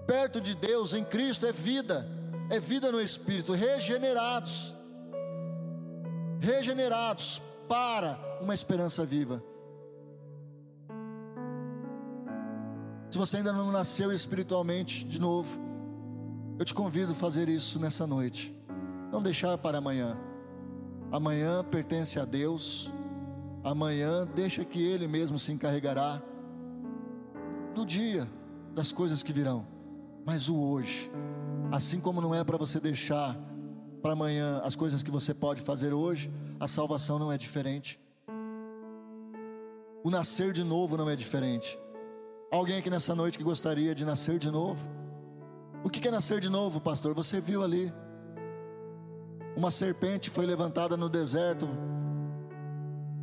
Perto 0.05 0.39
de 0.41 0.55
Deus, 0.55 0.93
em 0.93 1.03
Cristo, 1.03 1.45
é 1.45 1.51
vida. 1.51 2.07
É 2.49 2.59
vida 2.59 2.91
no 2.91 3.01
Espírito, 3.01 3.53
regenerados. 3.53 4.73
Regenerados 6.39 7.41
para 7.67 8.17
uma 8.41 8.53
esperança 8.53 9.05
viva. 9.05 9.43
Se 13.09 13.17
você 13.17 13.37
ainda 13.37 13.53
não 13.53 13.71
nasceu 13.71 14.11
espiritualmente 14.11 15.05
de 15.05 15.19
novo, 15.19 15.59
eu 16.59 16.65
te 16.65 16.73
convido 16.73 17.13
a 17.13 17.15
fazer 17.15 17.47
isso 17.47 17.79
nessa 17.79 18.05
noite. 18.05 18.53
Não 19.11 19.21
deixar 19.21 19.57
para 19.57 19.77
amanhã. 19.77 20.17
Amanhã 21.11 21.63
pertence 21.63 22.19
a 22.19 22.25
Deus. 22.25 22.91
Amanhã 23.63 24.25
deixa 24.25 24.63
que 24.65 24.81
Ele 24.81 25.07
mesmo 25.07 25.39
se 25.39 25.51
encarregará 25.51 26.21
do 27.73 27.85
dia, 27.85 28.27
das 28.73 28.91
coisas 28.91 29.23
que 29.23 29.31
virão. 29.31 29.65
Mas 30.25 30.49
o 30.49 30.57
hoje, 30.57 31.11
assim 31.71 31.99
como 31.99 32.21
não 32.21 32.35
é 32.35 32.43
para 32.43 32.57
você 32.57 32.79
deixar 32.79 33.37
para 34.01 34.13
amanhã 34.13 34.61
as 34.63 34.75
coisas 34.75 35.01
que 35.01 35.11
você 35.11 35.33
pode 35.33 35.61
fazer 35.61 35.93
hoje, 35.93 36.31
a 36.59 36.67
salvação 36.67 37.17
não 37.17 37.31
é 37.31 37.37
diferente. 37.37 37.99
O 40.03 40.09
nascer 40.09 40.53
de 40.53 40.63
novo 40.63 40.97
não 40.97 41.09
é 41.09 41.15
diferente. 41.15 41.77
Alguém 42.51 42.77
aqui 42.77 42.89
nessa 42.89 43.13
noite 43.15 43.37
que 43.37 43.43
gostaria 43.43 43.93
de 43.93 44.05
nascer 44.05 44.39
de 44.39 44.49
novo? 44.49 44.87
O 45.83 45.89
que 45.89 46.07
é 46.07 46.11
nascer 46.11 46.39
de 46.39 46.49
novo, 46.49 46.79
pastor? 46.79 47.13
Você 47.13 47.41
viu 47.41 47.63
ali 47.63 47.93
uma 49.57 49.71
serpente 49.71 50.29
foi 50.29 50.45
levantada 50.45 50.95
no 50.95 51.09
deserto 51.09 51.67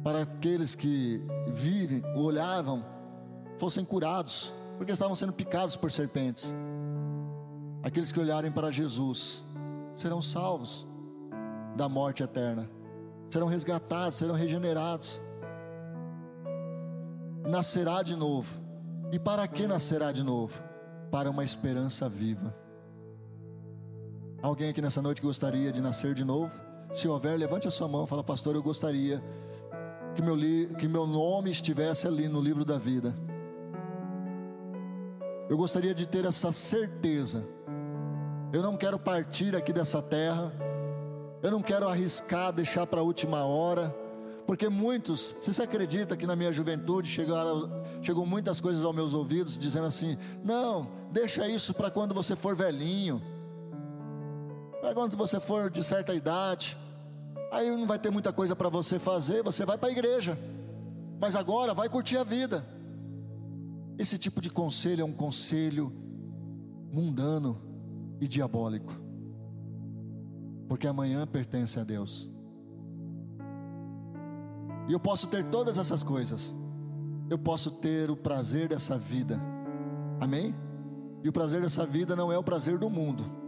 para 0.03 0.23
aqueles 0.23 0.75
que 0.75 1.25
vivem, 1.47 2.03
olhavam, 2.17 2.85
fossem 3.57 3.85
curados, 3.85 4.53
porque 4.77 4.91
estavam 4.91 5.15
sendo 5.15 5.33
picados 5.33 5.77
por 5.77 5.93
serpentes. 5.93 6.53
Aqueles 7.85 8.11
que 8.11 8.19
olharem 8.19 8.51
para 8.51 8.73
Jesus 8.73 9.47
serão 9.95 10.21
salvos 10.21 10.89
da 11.77 11.89
morte 11.89 12.25
eterna, 12.25 12.69
serão 13.31 13.47
resgatados, 13.47 14.19
serão 14.19 14.35
regenerados. 14.35 15.23
Nascerá 17.49 18.03
de 18.03 18.17
novo. 18.17 18.61
E 19.13 19.21
para 19.21 19.47
que 19.47 19.69
nascerá 19.69 20.11
de 20.11 20.25
novo? 20.25 20.61
Para 21.13 21.31
uma 21.31 21.45
esperança 21.45 22.09
viva. 22.09 22.64
Alguém 24.45 24.69
aqui 24.69 24.83
nessa 24.83 25.01
noite 25.01 25.23
gostaria 25.23 25.73
de 25.73 25.81
nascer 25.81 26.13
de 26.13 26.23
novo? 26.23 26.53
Se 26.93 27.09
houver, 27.09 27.35
levante 27.39 27.67
a 27.67 27.71
sua 27.71 27.89
mão 27.89 28.07
fala, 28.07 28.23
pastor, 28.23 28.55
eu 28.55 28.63
gostaria 28.63 29.25
que 30.15 30.21
meu, 30.21 30.37
que 30.77 30.87
meu 30.87 31.07
nome 31.07 31.51
estivesse 31.51 32.07
ali 32.07 32.29
no 32.29 32.43
livro 32.43 32.63
da 32.63 32.77
vida. 32.77 33.15
Eu 35.49 35.57
gostaria 35.57 35.95
de 35.95 36.07
ter 36.07 36.27
essa 36.27 36.53
certeza. 36.53 37.43
Eu 38.53 38.63
não 38.63 38.77
quero 38.77 38.99
partir 38.99 39.57
aqui 39.57 39.73
dessa 39.73 40.03
terra. 40.03 40.53
Eu 41.43 41.51
não 41.51 41.63
quero 41.63 41.89
arriscar, 41.89 42.53
deixar 42.53 42.87
para 42.87 43.01
a 43.01 43.03
última 43.03 43.47
hora, 43.47 43.97
porque 44.47 44.69
muitos, 44.69 45.35
se 45.41 45.55
você 45.55 45.63
acredita 45.63 46.19
que 46.19 46.27
na 46.27 46.37
minha 46.37 46.53
juventude 46.53 47.09
chegaram, 47.09 47.71
chegou 48.03 48.27
muitas 48.27 48.61
coisas 48.61 48.85
aos 48.85 48.95
meus 48.95 49.15
ouvidos 49.15 49.57
dizendo 49.57 49.87
assim: 49.87 50.19
não, 50.45 50.87
deixa 51.11 51.49
isso 51.49 51.73
para 51.73 51.91
quando 51.91 52.15
você 52.15 52.37
for 52.37 52.55
velhinho, 52.55 53.23
para 54.85 54.93
quando 54.93 55.17
você 55.17 55.41
for 55.41 55.71
de 55.71 55.83
certa 55.83 56.15
idade, 56.15 56.77
aí 57.51 57.75
não 57.75 57.87
vai 57.87 57.99
ter 57.99 58.11
muita 58.11 58.31
coisa 58.35 58.55
para 58.55 58.69
você 58.69 58.99
fazer, 58.99 59.43
você 59.43 59.65
vai 59.65 59.79
para 59.79 59.89
a 59.89 59.93
igreja, 59.93 60.39
mas 61.19 61.35
agora 61.35 61.73
vai 61.73 61.89
curtir 61.89 62.19
a 62.19 62.23
vida. 62.23 62.63
Esse 63.99 64.19
tipo 64.19 64.43
de 64.43 64.51
conselho 64.51 65.01
é 65.01 65.05
um 65.07 65.13
conselho 65.15 65.91
mundano 66.93 67.63
e 68.21 68.29
diabólico, 68.29 68.93
porque 70.69 70.87
amanhã 70.87 71.27
pertence 71.27 71.81
a 71.81 71.85
Deus. 71.85 72.31
E 74.87 74.93
eu 74.93 75.01
posso 75.01 75.29
ter 75.29 75.45
todas 75.45 75.79
essas 75.79 76.03
coisas. 76.03 76.55
Eu 77.31 77.39
posso 77.39 77.71
ter 77.71 78.11
o 78.11 78.17
prazer 78.17 78.69
dessa 78.69 78.99
vida. 78.99 79.41
Amém? 80.21 80.55
E 81.23 81.29
o 81.31 81.33
prazer 81.33 81.63
dessa 81.63 81.87
vida 81.87 82.15
não 82.15 82.31
é 82.31 82.37
o 82.37 82.45
prazer 82.45 82.77
do 82.77 82.91
mundo. 82.91 83.44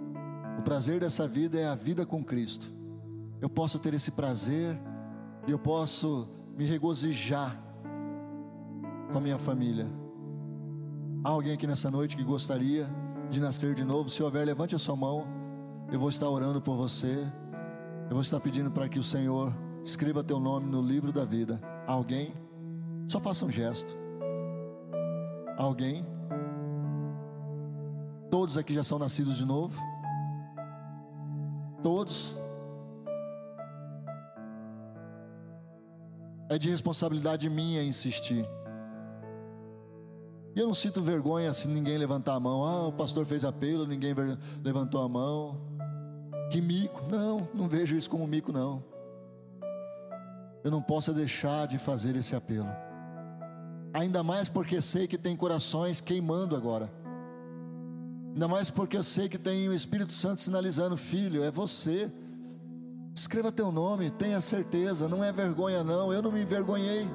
O 0.58 0.62
prazer 0.62 1.00
dessa 1.00 1.28
vida 1.28 1.58
é 1.58 1.66
a 1.66 1.74
vida 1.74 2.06
com 2.06 2.24
Cristo. 2.24 2.72
Eu 3.40 3.48
posso 3.48 3.78
ter 3.78 3.92
esse 3.94 4.10
prazer 4.10 4.78
e 5.46 5.50
eu 5.50 5.58
posso 5.58 6.26
me 6.56 6.64
regozijar 6.64 7.60
com 9.12 9.18
a 9.18 9.20
minha 9.20 9.38
família. 9.38 9.86
Há 11.22 11.28
alguém 11.28 11.52
aqui 11.52 11.66
nessa 11.66 11.90
noite 11.90 12.16
que 12.16 12.24
gostaria 12.24 12.88
de 13.30 13.40
nascer 13.40 13.74
de 13.74 13.84
novo? 13.84 14.08
Se 14.08 14.22
houver, 14.22 14.46
levante 14.46 14.74
a 14.74 14.78
sua 14.78 14.96
mão. 14.96 15.26
Eu 15.92 16.00
vou 16.00 16.08
estar 16.08 16.28
orando 16.28 16.60
por 16.60 16.76
você. 16.76 17.26
Eu 18.04 18.12
vou 18.12 18.20
estar 18.20 18.40
pedindo 18.40 18.70
para 18.70 18.88
que 18.88 18.98
o 18.98 19.02
Senhor 19.02 19.52
escreva 19.84 20.24
teu 20.24 20.40
nome 20.40 20.70
no 20.70 20.80
livro 20.80 21.12
da 21.12 21.24
vida. 21.24 21.60
Alguém? 21.86 22.32
Só 23.08 23.20
faça 23.20 23.44
um 23.44 23.50
gesto. 23.50 23.96
Alguém? 25.56 26.04
Todos 28.30 28.56
aqui 28.56 28.74
já 28.74 28.82
são 28.82 28.98
nascidos 28.98 29.36
de 29.36 29.44
novo? 29.44 29.80
Todos? 31.86 32.36
É 36.48 36.58
de 36.58 36.68
responsabilidade 36.68 37.48
minha 37.48 37.80
insistir. 37.80 38.44
E 40.56 40.58
eu 40.58 40.66
não 40.66 40.74
sinto 40.74 41.00
vergonha 41.00 41.52
se 41.52 41.68
ninguém 41.68 41.96
levantar 41.96 42.34
a 42.34 42.40
mão. 42.40 42.64
Ah, 42.64 42.88
o 42.88 42.92
pastor 42.92 43.24
fez 43.24 43.44
apelo, 43.44 43.86
ninguém 43.86 44.12
levantou 44.64 45.00
a 45.00 45.08
mão. 45.08 45.60
Que 46.50 46.60
mico. 46.60 47.04
Não, 47.08 47.48
não 47.54 47.68
vejo 47.68 47.94
isso 47.94 48.10
como 48.10 48.26
mico, 48.26 48.50
não 48.50 48.82
eu 50.64 50.70
não 50.72 50.82
posso 50.82 51.12
deixar 51.12 51.68
de 51.68 51.78
fazer 51.78 52.16
esse 52.16 52.34
apelo. 52.34 52.66
Ainda 53.94 54.24
mais 54.24 54.48
porque 54.48 54.82
sei 54.82 55.06
que 55.06 55.16
tem 55.16 55.36
corações 55.36 56.00
queimando 56.00 56.56
agora. 56.56 56.90
Ainda 58.36 58.48
mais 58.48 58.68
porque 58.68 58.98
eu 58.98 59.02
sei 59.02 59.30
que 59.30 59.38
tem 59.38 59.66
o 59.66 59.72
Espírito 59.72 60.12
Santo 60.12 60.42
sinalizando: 60.42 60.94
Filho, 60.94 61.42
é 61.42 61.50
você. 61.50 62.12
Escreva 63.14 63.50
teu 63.50 63.72
nome, 63.72 64.10
tenha 64.10 64.42
certeza, 64.42 65.08
não 65.08 65.24
é 65.24 65.32
vergonha, 65.32 65.82
não. 65.82 66.12
Eu 66.12 66.20
não 66.20 66.30
me 66.30 66.42
envergonhei. 66.42 67.08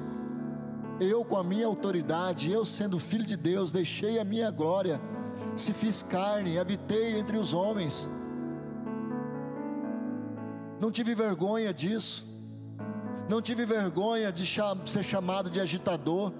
Eu, 0.98 1.24
com 1.24 1.36
a 1.36 1.44
minha 1.44 1.64
autoridade, 1.64 2.50
eu 2.50 2.64
sendo 2.64 2.98
filho 2.98 3.24
de 3.24 3.36
Deus, 3.36 3.70
deixei 3.70 4.18
a 4.18 4.24
minha 4.24 4.50
glória, 4.50 5.00
se 5.54 5.72
fiz 5.72 6.02
carne, 6.02 6.58
habitei 6.58 7.16
entre 7.16 7.38
os 7.38 7.54
homens. 7.54 8.10
Não 10.80 10.90
tive 10.90 11.14
vergonha 11.14 11.72
disso. 11.72 12.26
Não 13.28 13.40
tive 13.40 13.64
vergonha 13.64 14.32
de 14.32 14.44
ser 14.86 15.04
chamado 15.04 15.48
de 15.48 15.60
agitador. 15.60 16.32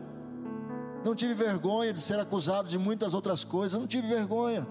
Não 1.05 1.15
tive 1.15 1.35
vergonha 1.35 1.93
de 1.93 1.99
ser 1.99 2.19
acusado 2.21 2.69
de 2.69 2.79
muitas 2.79 3.13
outras 3.13 3.43
coisas. 3.43 3.79
Não 3.79 3.87
tive 3.87 4.07
vergonha. 4.07 4.67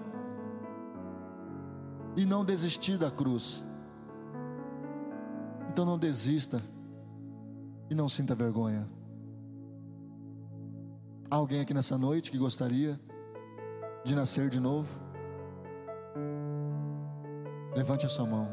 E 2.16 2.24
não 2.24 2.44
desisti 2.44 2.96
da 2.96 3.10
cruz. 3.10 3.66
Então 5.68 5.84
não 5.84 5.98
desista. 5.98 6.60
E 7.90 7.94
não 7.94 8.08
sinta 8.08 8.34
vergonha. 8.34 8.88
Há 11.30 11.36
alguém 11.36 11.60
aqui 11.60 11.74
nessa 11.74 11.96
noite 11.96 12.30
que 12.30 12.38
gostaria 12.38 13.00
de 14.04 14.14
nascer 14.14 14.48
de 14.50 14.60
novo? 14.60 15.00
Levante 17.74 18.04
a 18.04 18.08
sua 18.08 18.26
mão. 18.26 18.48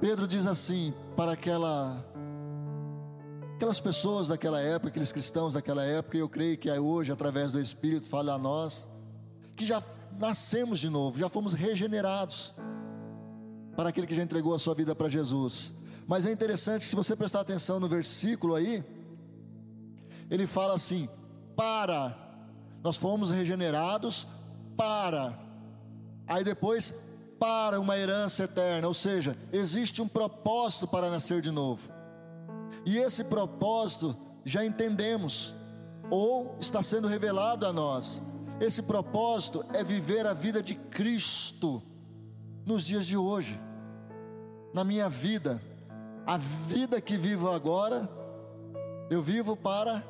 Pedro 0.00 0.26
diz 0.26 0.46
assim 0.46 0.94
para 1.14 1.32
aquela 1.32 2.04
aquelas 3.56 3.80
pessoas 3.80 4.28
daquela 4.28 4.60
época, 4.60 4.90
aqueles 4.90 5.10
cristãos 5.10 5.54
daquela 5.54 5.82
época, 5.82 6.18
e 6.18 6.20
eu 6.20 6.28
creio 6.28 6.58
que 6.58 6.68
é 6.68 6.78
hoje, 6.78 7.10
através 7.10 7.50
do 7.50 7.58
Espírito, 7.58 8.06
fala 8.06 8.34
a 8.34 8.38
nós, 8.38 8.86
que 9.56 9.64
já 9.64 9.82
nascemos 10.18 10.78
de 10.78 10.90
novo, 10.90 11.18
já 11.18 11.30
fomos 11.30 11.54
regenerados, 11.54 12.54
para 13.74 13.88
aquele 13.88 14.06
que 14.06 14.14
já 14.14 14.22
entregou 14.22 14.54
a 14.54 14.58
sua 14.58 14.74
vida 14.74 14.94
para 14.94 15.08
Jesus. 15.08 15.72
Mas 16.06 16.26
é 16.26 16.32
interessante 16.32 16.82
que, 16.82 16.88
se 16.88 16.94
você 16.94 17.16
prestar 17.16 17.40
atenção 17.40 17.80
no 17.80 17.88
versículo 17.88 18.54
aí, 18.54 18.84
ele 20.30 20.46
fala 20.46 20.74
assim: 20.74 21.08
para, 21.56 22.14
nós 22.84 22.96
fomos 22.96 23.30
regenerados 23.30 24.26
para, 24.76 25.38
aí 26.26 26.44
depois, 26.44 26.92
para 27.40 27.80
uma 27.80 27.96
herança 27.96 28.44
eterna, 28.44 28.86
ou 28.86 28.94
seja, 28.94 29.34
existe 29.50 30.02
um 30.02 30.08
propósito 30.08 30.86
para 30.86 31.10
nascer 31.10 31.40
de 31.40 31.50
novo. 31.50 31.95
E 32.86 32.96
esse 32.98 33.24
propósito 33.24 34.16
já 34.44 34.64
entendemos, 34.64 35.52
ou 36.08 36.56
está 36.60 36.80
sendo 36.84 37.08
revelado 37.08 37.66
a 37.66 37.72
nós. 37.72 38.22
Esse 38.60 38.80
propósito 38.80 39.64
é 39.72 39.82
viver 39.82 40.24
a 40.24 40.32
vida 40.32 40.62
de 40.62 40.76
Cristo 40.76 41.82
nos 42.64 42.84
dias 42.84 43.04
de 43.04 43.16
hoje. 43.16 43.60
Na 44.72 44.84
minha 44.84 45.08
vida, 45.08 45.60
a 46.24 46.38
vida 46.38 47.00
que 47.00 47.18
vivo 47.18 47.50
agora, 47.50 48.08
eu 49.10 49.20
vivo 49.20 49.56
para 49.56 50.04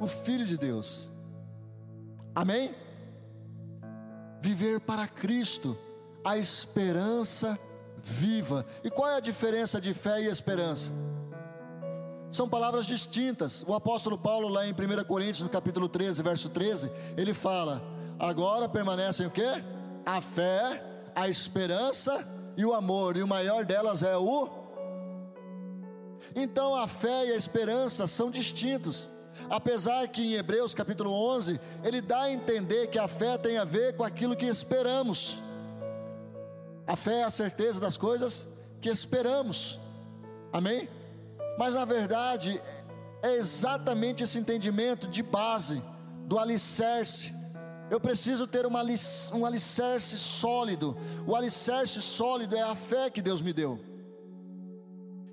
o 0.00 0.06
Filho 0.06 0.46
de 0.46 0.56
Deus. 0.56 1.12
Amém? 2.32 2.72
Viver 4.40 4.80
para 4.80 5.08
Cristo 5.08 5.76
a 6.24 6.38
esperança 6.38 7.58
viva. 8.00 8.64
E 8.84 8.90
qual 8.90 9.10
é 9.10 9.16
a 9.16 9.20
diferença 9.20 9.80
de 9.80 9.92
fé 9.92 10.22
e 10.22 10.26
esperança? 10.26 10.92
São 12.30 12.48
palavras 12.48 12.86
distintas. 12.86 13.64
O 13.66 13.74
apóstolo 13.74 14.18
Paulo, 14.18 14.48
lá 14.48 14.66
em 14.66 14.72
1 14.72 15.04
Coríntios, 15.04 15.42
no 15.42 15.48
capítulo 15.48 15.88
13, 15.88 16.22
verso 16.22 16.48
13, 16.50 16.90
ele 17.16 17.32
fala: 17.32 17.82
Agora 18.18 18.68
permanecem 18.68 19.26
o 19.26 19.30
que? 19.30 19.46
A 20.04 20.20
fé, 20.20 20.82
a 21.14 21.28
esperança 21.28 22.26
e 22.56 22.64
o 22.64 22.74
amor, 22.74 23.16
e 23.16 23.22
o 23.22 23.28
maior 23.28 23.64
delas 23.64 24.02
é 24.02 24.16
o. 24.16 24.48
Então 26.34 26.74
a 26.74 26.86
fé 26.86 27.26
e 27.26 27.32
a 27.32 27.36
esperança 27.36 28.06
são 28.06 28.30
distintos. 28.30 29.10
Apesar 29.48 30.06
que 30.08 30.22
em 30.22 30.34
Hebreus 30.34 30.74
capítulo 30.74 31.10
11, 31.10 31.60
ele 31.84 32.00
dá 32.00 32.22
a 32.22 32.32
entender 32.32 32.88
que 32.88 32.98
a 32.98 33.08
fé 33.08 33.38
tem 33.38 33.56
a 33.56 33.64
ver 33.64 33.96
com 33.96 34.04
aquilo 34.04 34.36
que 34.36 34.46
esperamos. 34.46 35.40
A 36.86 36.96
fé 36.96 37.20
é 37.20 37.24
a 37.24 37.30
certeza 37.30 37.80
das 37.80 37.96
coisas 37.96 38.48
que 38.80 38.88
esperamos. 38.88 39.78
Amém? 40.52 40.88
Mas 41.58 41.74
na 41.74 41.84
verdade, 41.84 42.60
é 43.20 43.34
exatamente 43.34 44.22
esse 44.22 44.38
entendimento 44.38 45.08
de 45.08 45.22
base, 45.22 45.82
do 46.26 46.38
alicerce. 46.38 47.34
Eu 47.90 47.98
preciso 47.98 48.46
ter 48.46 48.64
uma, 48.64 48.82
um 49.32 49.44
alicerce 49.44 50.16
sólido. 50.16 50.96
O 51.26 51.34
alicerce 51.34 52.00
sólido 52.00 52.54
é 52.56 52.62
a 52.62 52.74
fé 52.74 53.10
que 53.10 53.20
Deus 53.20 53.42
me 53.42 53.52
deu. 53.52 53.78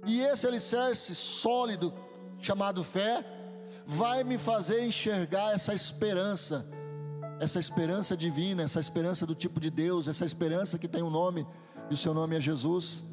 E 0.05 0.21
esse 0.21 0.47
alicerce 0.47 1.13
sólido, 1.15 1.93
chamado 2.39 2.83
fé, 2.83 3.23
vai 3.85 4.23
me 4.23 4.37
fazer 4.37 4.83
enxergar 4.83 5.53
essa 5.53 5.73
esperança 5.73 6.65
essa 7.39 7.59
esperança 7.59 8.15
divina, 8.15 8.63
essa 8.63 8.79
esperança 8.79 9.25
do 9.25 9.35
tipo 9.35 9.59
de 9.59 9.69
Deus, 9.69 10.07
essa 10.07 10.25
esperança 10.25 10.77
que 10.77 10.87
tem 10.87 11.03
um 11.03 11.09
nome, 11.09 11.45
e 11.89 11.93
o 11.93 11.97
seu 11.97 12.13
nome 12.13 12.35
é 12.37 12.39
Jesus. 12.39 13.03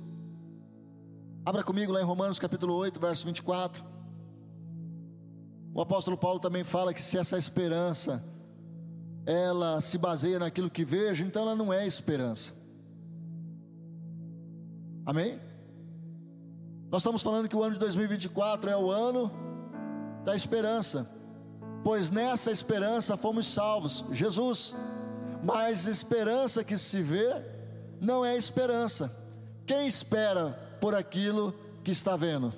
Abra 1.45 1.63
comigo 1.63 1.93
lá 1.93 2.01
em 2.01 2.05
Romanos 2.05 2.39
capítulo 2.39 2.75
8, 2.75 3.01
verso 3.01 3.25
24. 3.27 3.85
O 5.75 5.81
apóstolo 5.81 6.17
Paulo 6.17 6.39
também 6.39 6.65
fala 6.65 6.93
que 6.95 7.03
se 7.03 7.19
essa 7.19 7.39
esperança 7.39 8.23
ela 9.25 9.81
se 9.81 9.97
baseia 9.97 10.39
naquilo 10.39 10.71
que 10.71 10.85
vejo, 10.85 11.25
então 11.25 11.43
ela 11.43 11.57
não 11.57 11.73
é 11.73 11.87
esperança. 11.87 12.53
Amém? 15.07 15.41
Nós 16.91 17.03
estamos 17.03 17.23
falando 17.23 17.49
que 17.49 17.57
o 17.57 17.63
ano 17.63 17.75
de 17.75 17.81
2024 17.81 18.71
é 18.71 18.77
o 18.77 18.91
ano 18.91 19.31
da 20.25 20.37
esperança 20.37 21.09
pois 21.83 22.11
nessa 22.11 22.51
esperança 22.51 23.17
fomos 23.17 23.47
salvos. 23.47 24.05
Jesus, 24.11 24.77
mas 25.43 25.87
esperança 25.87 26.63
que 26.63 26.79
se 26.79 27.03
vê 27.03 27.43
não 28.01 28.25
é 28.25 28.37
esperança. 28.37 29.15
Quem 29.67 29.87
espera 29.87 30.59
por 30.83 30.97
aquilo 30.97 31.55
que 31.85 31.92
está 31.92 32.16
vendo? 32.16 32.53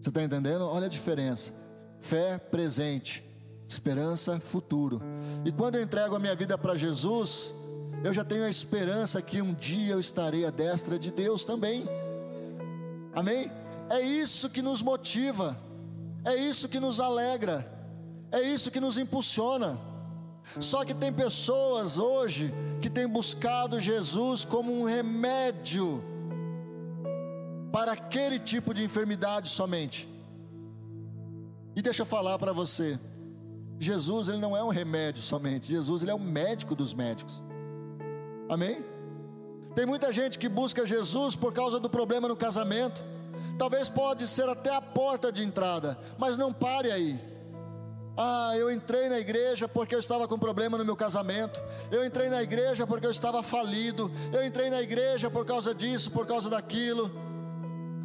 Você 0.00 0.08
está 0.08 0.22
entendendo? 0.22 0.62
Olha 0.62 0.86
a 0.86 0.88
diferença: 0.88 1.52
fé 2.00 2.38
presente, 2.38 3.22
esperança 3.68 4.40
futuro. 4.40 5.02
E 5.44 5.52
quando 5.52 5.74
eu 5.74 5.82
entrego 5.82 6.16
a 6.16 6.18
minha 6.18 6.34
vida 6.34 6.56
para 6.56 6.74
Jesus, 6.74 7.52
eu 8.02 8.14
já 8.14 8.24
tenho 8.24 8.44
a 8.44 8.48
esperança 8.48 9.20
que 9.20 9.42
um 9.42 9.52
dia 9.52 9.92
eu 9.92 10.00
estarei 10.00 10.46
à 10.46 10.50
destra 10.50 10.98
de 10.98 11.10
Deus 11.10 11.44
também. 11.44 11.84
Amém? 13.14 13.52
É 13.90 14.00
isso 14.00 14.48
que 14.48 14.62
nos 14.62 14.80
motiva, 14.80 15.54
é 16.24 16.34
isso 16.34 16.66
que 16.66 16.80
nos 16.80 16.98
alegra, 16.98 17.70
é 18.30 18.40
isso 18.40 18.70
que 18.70 18.80
nos 18.80 18.96
impulsiona. 18.96 19.78
Só 20.60 20.84
que 20.84 20.92
tem 20.92 21.12
pessoas 21.12 21.98
hoje 21.98 22.52
que 22.80 22.90
têm 22.90 23.06
buscado 23.06 23.80
Jesus 23.80 24.44
como 24.44 24.72
um 24.72 24.84
remédio 24.84 26.02
para 27.72 27.92
aquele 27.92 28.38
tipo 28.38 28.74
de 28.74 28.84
enfermidade 28.84 29.48
somente. 29.48 30.08
E 31.74 31.80
deixa 31.80 32.02
eu 32.02 32.06
falar 32.06 32.38
para 32.38 32.52
você, 32.52 32.98
Jesus 33.78 34.28
ele 34.28 34.38
não 34.38 34.56
é 34.56 34.62
um 34.62 34.68
remédio 34.68 35.22
somente, 35.22 35.68
Jesus 35.68 36.02
ele 36.02 36.10
é 36.10 36.14
o 36.14 36.20
médico 36.20 36.74
dos 36.74 36.92
médicos. 36.92 37.42
Amém? 38.48 38.84
Tem 39.74 39.86
muita 39.86 40.12
gente 40.12 40.38
que 40.38 40.48
busca 40.48 40.86
Jesus 40.86 41.34
por 41.34 41.52
causa 41.52 41.80
do 41.80 41.88
problema 41.88 42.28
no 42.28 42.36
casamento. 42.36 43.02
Talvez 43.58 43.88
pode 43.88 44.26
ser 44.26 44.48
até 44.48 44.74
a 44.74 44.82
porta 44.82 45.32
de 45.32 45.42
entrada, 45.42 45.98
mas 46.18 46.36
não 46.36 46.52
pare 46.52 46.90
aí. 46.90 47.18
Ah, 48.16 48.52
eu 48.56 48.70
entrei 48.70 49.08
na 49.08 49.18
igreja 49.18 49.66
porque 49.66 49.94
eu 49.94 49.98
estava 49.98 50.28
com 50.28 50.38
problema 50.38 50.76
no 50.76 50.84
meu 50.84 50.96
casamento. 50.96 51.60
Eu 51.90 52.04
entrei 52.04 52.28
na 52.28 52.42
igreja 52.42 52.86
porque 52.86 53.06
eu 53.06 53.10
estava 53.10 53.42
falido. 53.42 54.10
Eu 54.32 54.44
entrei 54.44 54.68
na 54.68 54.82
igreja 54.82 55.30
por 55.30 55.46
causa 55.46 55.74
disso, 55.74 56.10
por 56.10 56.26
causa 56.26 56.50
daquilo. 56.50 57.10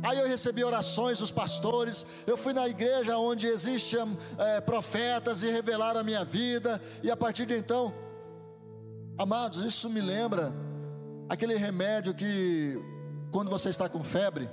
Aí 0.04 0.20
eu 0.20 0.28
recebi 0.28 0.63
orações 0.63 1.20
dos 1.20 1.32
pastores. 1.32 2.06
Eu 2.26 2.38
fui 2.38 2.54
na 2.54 2.67
igreja 2.67 3.17
onde 3.17 3.48
existem 3.48 4.17
é, 4.38 4.62
profetas 4.62 5.43
e 5.43 5.52
revelaram 5.52 6.00
a 6.00 6.04
minha 6.04 6.24
vida. 6.24 6.82
E 7.04 7.12
a 7.12 7.17
partir 7.17 7.46
de 7.46 7.58
então, 7.58 7.93
amados, 9.17 9.65
isso 9.65 9.89
me 9.89 10.00
lembra 10.00 10.54
aquele 11.28 11.56
remédio 11.56 12.13
que, 12.13 12.82
quando 13.32 13.50
você 13.50 13.70
está 13.70 13.89
com 13.89 14.02
febre, 14.02 14.50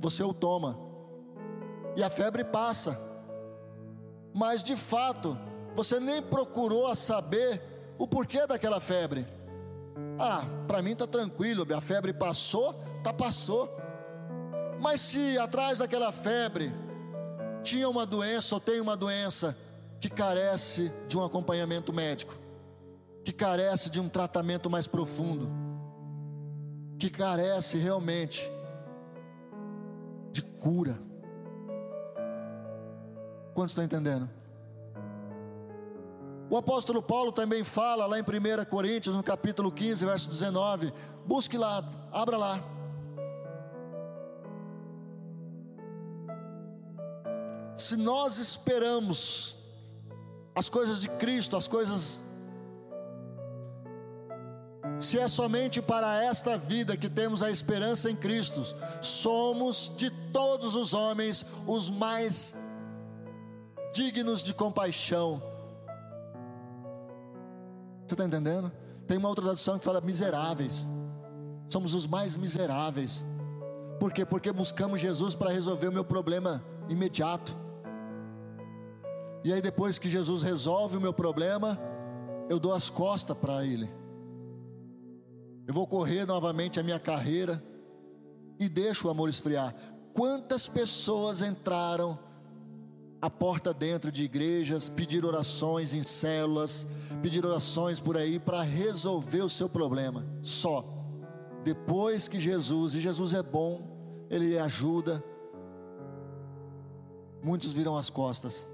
você 0.00 0.22
o 0.22 0.34
toma 0.34 0.76
e 1.94 2.02
a 2.02 2.10
febre 2.10 2.42
passa. 2.44 3.15
Mas 4.36 4.62
de 4.62 4.76
fato, 4.76 5.38
você 5.74 5.98
nem 5.98 6.20
procurou 6.20 6.94
saber 6.94 7.62
o 7.96 8.06
porquê 8.06 8.46
daquela 8.46 8.80
febre. 8.80 9.26
Ah, 10.18 10.44
para 10.66 10.82
mim 10.82 10.92
está 10.92 11.06
tranquilo, 11.06 11.66
a 11.74 11.80
febre 11.80 12.12
passou, 12.12 12.74
tá 13.02 13.14
passou. 13.14 13.74
Mas 14.78 15.00
se 15.00 15.38
atrás 15.38 15.78
daquela 15.78 16.12
febre 16.12 16.70
tinha 17.62 17.88
uma 17.88 18.04
doença 18.04 18.54
ou 18.54 18.60
tem 18.60 18.78
uma 18.78 18.94
doença 18.94 19.56
que 19.98 20.10
carece 20.10 20.92
de 21.08 21.16
um 21.16 21.24
acompanhamento 21.24 21.90
médico, 21.90 22.36
que 23.24 23.32
carece 23.32 23.88
de 23.88 23.98
um 23.98 24.06
tratamento 24.06 24.68
mais 24.68 24.86
profundo, 24.86 25.48
que 26.98 27.08
carece 27.08 27.78
realmente 27.78 28.42
de 30.30 30.42
cura. 30.42 31.05
Quantos 33.56 33.72
estão 33.72 33.82
entendendo? 33.82 34.30
O 36.48 36.56
apóstolo 36.56 37.02
Paulo 37.02 37.32
também 37.32 37.64
fala 37.64 38.06
lá 38.06 38.16
em 38.16 38.22
1 38.22 38.64
Coríntios, 38.70 39.16
no 39.16 39.22
capítulo 39.24 39.72
15, 39.72 40.06
verso 40.06 40.28
19. 40.28 40.92
Busque 41.26 41.58
lá, 41.58 41.82
abra 42.12 42.36
lá. 42.36 42.76
se 47.76 47.96
nós 47.96 48.38
esperamos 48.38 49.56
as 50.54 50.68
coisas 50.68 51.00
de 51.00 51.08
Cristo, 51.08 51.56
as 51.56 51.68
coisas. 51.68 52.22
Se 54.98 55.18
é 55.18 55.28
somente 55.28 55.82
para 55.82 56.24
esta 56.24 56.56
vida 56.56 56.96
que 56.96 57.10
temos 57.10 57.42
a 57.42 57.50
esperança 57.50 58.10
em 58.10 58.16
Cristo, 58.16 58.62
somos 59.02 59.92
de 59.94 60.10
todos 60.32 60.74
os 60.74 60.94
homens 60.94 61.44
os 61.66 61.90
mais 61.90 62.56
dignos 63.96 64.42
de 64.42 64.52
compaixão. 64.52 65.42
Você 68.06 68.14
está 68.14 68.24
entendendo? 68.24 68.70
Tem 69.06 69.16
uma 69.16 69.28
outra 69.28 69.44
tradução 69.44 69.78
que 69.78 69.84
fala 69.84 70.02
miseráveis. 70.02 70.86
Somos 71.70 71.94
os 71.94 72.06
mais 72.06 72.36
miseráveis. 72.36 73.24
Por 73.98 74.12
quê? 74.12 74.26
Porque 74.26 74.52
buscamos 74.52 75.00
Jesus 75.00 75.34
para 75.34 75.50
resolver 75.50 75.88
o 75.88 75.92
meu 75.92 76.04
problema 76.04 76.62
imediato. 76.90 77.56
E 79.42 79.52
aí, 79.52 79.62
depois 79.62 79.98
que 79.98 80.10
Jesus 80.10 80.42
resolve 80.42 80.98
o 80.98 81.00
meu 81.00 81.14
problema, 81.14 81.78
eu 82.50 82.60
dou 82.60 82.74
as 82.74 82.90
costas 82.90 83.36
para 83.36 83.64
Ele. 83.64 83.90
Eu 85.66 85.72
vou 85.72 85.86
correr 85.86 86.26
novamente 86.26 86.78
a 86.78 86.82
minha 86.82 87.00
carreira 87.00 87.62
e 88.58 88.68
deixo 88.68 89.08
o 89.08 89.10
amor 89.10 89.30
esfriar. 89.30 89.74
Quantas 90.12 90.68
pessoas 90.68 91.40
entraram 91.40 92.25
a 93.20 93.30
porta 93.30 93.72
dentro 93.72 94.12
de 94.12 94.24
igrejas, 94.24 94.88
pedir 94.88 95.24
orações 95.24 95.94
em 95.94 96.02
células, 96.02 96.86
pedir 97.22 97.44
orações 97.44 97.98
por 98.00 98.16
aí 98.16 98.38
para 98.38 98.62
resolver 98.62 99.42
o 99.42 99.48
seu 99.48 99.68
problema, 99.68 100.24
só. 100.42 100.84
Depois 101.64 102.28
que 102.28 102.38
Jesus, 102.38 102.94
e 102.94 103.00
Jesus 103.00 103.34
é 103.34 103.42
bom, 103.42 104.26
Ele 104.30 104.58
ajuda, 104.58 105.22
muitos 107.42 107.72
viram 107.72 107.96
as 107.96 108.10
costas. 108.10 108.68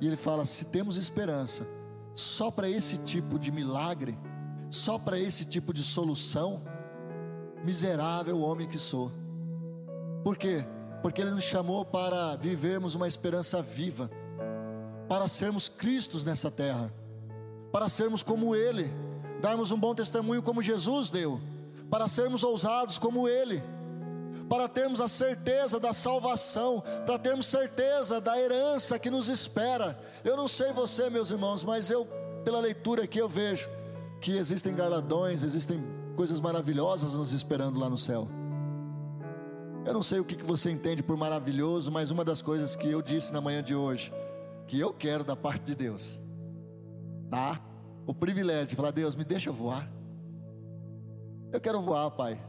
E 0.00 0.06
ele 0.06 0.16
fala: 0.16 0.46
se 0.46 0.66
temos 0.66 0.96
esperança 0.96 1.66
só 2.14 2.50
para 2.50 2.68
esse 2.68 2.98
tipo 2.98 3.38
de 3.38 3.50
milagre, 3.50 4.18
só 4.68 4.98
para 4.98 5.18
esse 5.18 5.44
tipo 5.44 5.72
de 5.72 5.82
solução, 5.82 6.62
miserável 7.64 8.40
homem 8.40 8.68
que 8.68 8.78
sou. 8.78 9.10
Por 10.24 10.36
quê? 10.36 10.64
Porque 11.02 11.20
ele 11.20 11.30
nos 11.30 11.44
chamou 11.44 11.84
para 11.84 12.36
vivermos 12.36 12.94
uma 12.94 13.06
esperança 13.06 13.62
viva, 13.62 14.10
para 15.08 15.28
sermos 15.28 15.68
Cristos 15.68 16.24
nessa 16.24 16.50
terra, 16.50 16.92
para 17.72 17.88
sermos 17.88 18.22
como 18.22 18.54
Ele, 18.54 18.90
darmos 19.40 19.70
um 19.70 19.78
bom 19.78 19.94
testemunho 19.94 20.42
como 20.42 20.62
Jesus 20.62 21.08
deu, 21.08 21.40
para 21.90 22.08
sermos 22.08 22.42
ousados 22.42 22.98
como 22.98 23.28
Ele 23.28 23.62
para 24.48 24.66
termos 24.66 25.00
a 25.00 25.08
certeza 25.08 25.78
da 25.78 25.92
salvação, 25.92 26.82
para 27.04 27.18
termos 27.18 27.46
certeza 27.46 28.20
da 28.20 28.40
herança 28.40 28.98
que 28.98 29.10
nos 29.10 29.28
espera. 29.28 29.98
Eu 30.24 30.36
não 30.36 30.48
sei 30.48 30.72
você, 30.72 31.10
meus 31.10 31.30
irmãos, 31.30 31.62
mas 31.62 31.90
eu, 31.90 32.06
pela 32.44 32.58
leitura 32.58 33.04
aqui, 33.04 33.18
eu 33.18 33.28
vejo 33.28 33.68
que 34.20 34.36
existem 34.36 34.74
galardões, 34.74 35.42
existem 35.42 35.84
coisas 36.16 36.40
maravilhosas 36.40 37.14
nos 37.14 37.32
esperando 37.32 37.78
lá 37.78 37.88
no 37.88 37.98
céu. 37.98 38.26
Eu 39.84 39.94
não 39.94 40.02
sei 40.02 40.20
o 40.20 40.24
que 40.24 40.42
você 40.42 40.70
entende 40.70 41.02
por 41.02 41.16
maravilhoso, 41.16 41.90
mas 41.90 42.10
uma 42.10 42.24
das 42.24 42.42
coisas 42.42 42.76
que 42.76 42.90
eu 42.90 43.00
disse 43.00 43.32
na 43.32 43.40
manhã 43.40 43.62
de 43.62 43.74
hoje, 43.74 44.12
que 44.66 44.78
eu 44.78 44.92
quero 44.92 45.24
da 45.24 45.34
parte 45.34 45.64
de 45.64 45.74
Deus, 45.74 46.20
tá? 47.30 47.60
O 48.06 48.14
privilégio 48.14 48.68
de 48.68 48.76
falar: 48.76 48.90
Deus, 48.90 49.16
me 49.16 49.24
deixa 49.24 49.50
voar. 49.50 49.90
Eu 51.52 51.60
quero 51.60 51.80
voar, 51.80 52.10
Pai. 52.10 52.40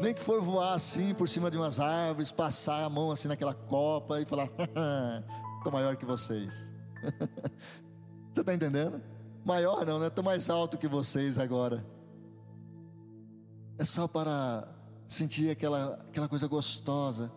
Nem 0.00 0.14
que 0.14 0.22
for 0.22 0.40
voar 0.40 0.74
assim 0.74 1.14
por 1.14 1.28
cima 1.28 1.50
de 1.50 1.56
umas 1.56 1.80
árvores, 1.80 2.30
passar 2.30 2.84
a 2.84 2.90
mão 2.90 3.10
assim 3.10 3.28
naquela 3.28 3.54
copa 3.54 4.20
e 4.20 4.24
falar: 4.24 4.48
estou 5.58 5.72
maior 5.72 5.96
que 5.96 6.04
vocês. 6.04 6.74
Você 8.32 8.42
está 8.42 8.54
entendendo? 8.54 9.02
Maior 9.44 9.84
não, 9.84 9.98
né? 9.98 10.06
Estou 10.06 10.22
mais 10.22 10.48
alto 10.48 10.78
que 10.78 10.86
vocês 10.86 11.38
agora. 11.38 11.84
É 13.76 13.84
só 13.84 14.06
para 14.06 14.68
sentir 15.08 15.50
aquela, 15.50 15.94
aquela 16.08 16.28
coisa 16.28 16.46
gostosa 16.46 17.32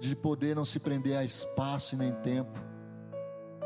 de 0.00 0.16
poder 0.16 0.56
não 0.56 0.64
se 0.64 0.78
prender 0.78 1.16
a 1.16 1.24
espaço 1.24 1.94
e 1.94 1.98
nem 1.98 2.12
tempo, 2.12 2.58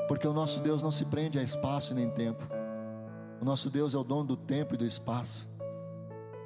porque 0.08 0.26
o 0.26 0.32
nosso 0.32 0.60
Deus 0.60 0.82
não 0.82 0.90
se 0.90 1.04
prende 1.04 1.38
a 1.38 1.42
espaço 1.42 1.92
e 1.92 1.94
nem 1.94 2.10
tempo. 2.10 2.44
O 3.40 3.44
nosso 3.44 3.70
Deus 3.70 3.94
é 3.94 3.98
o 3.98 4.04
dono 4.04 4.24
do 4.24 4.36
tempo 4.36 4.74
e 4.74 4.76
do 4.76 4.84
espaço. 4.84 5.48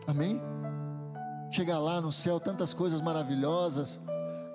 Amém? 0.07 0.41
chegar 1.55 1.79
lá 1.79 2.01
no 2.01 2.11
céu, 2.11 2.41
tantas 2.41 2.75
coisas 2.75 3.01
maravilhosas. 3.01 4.01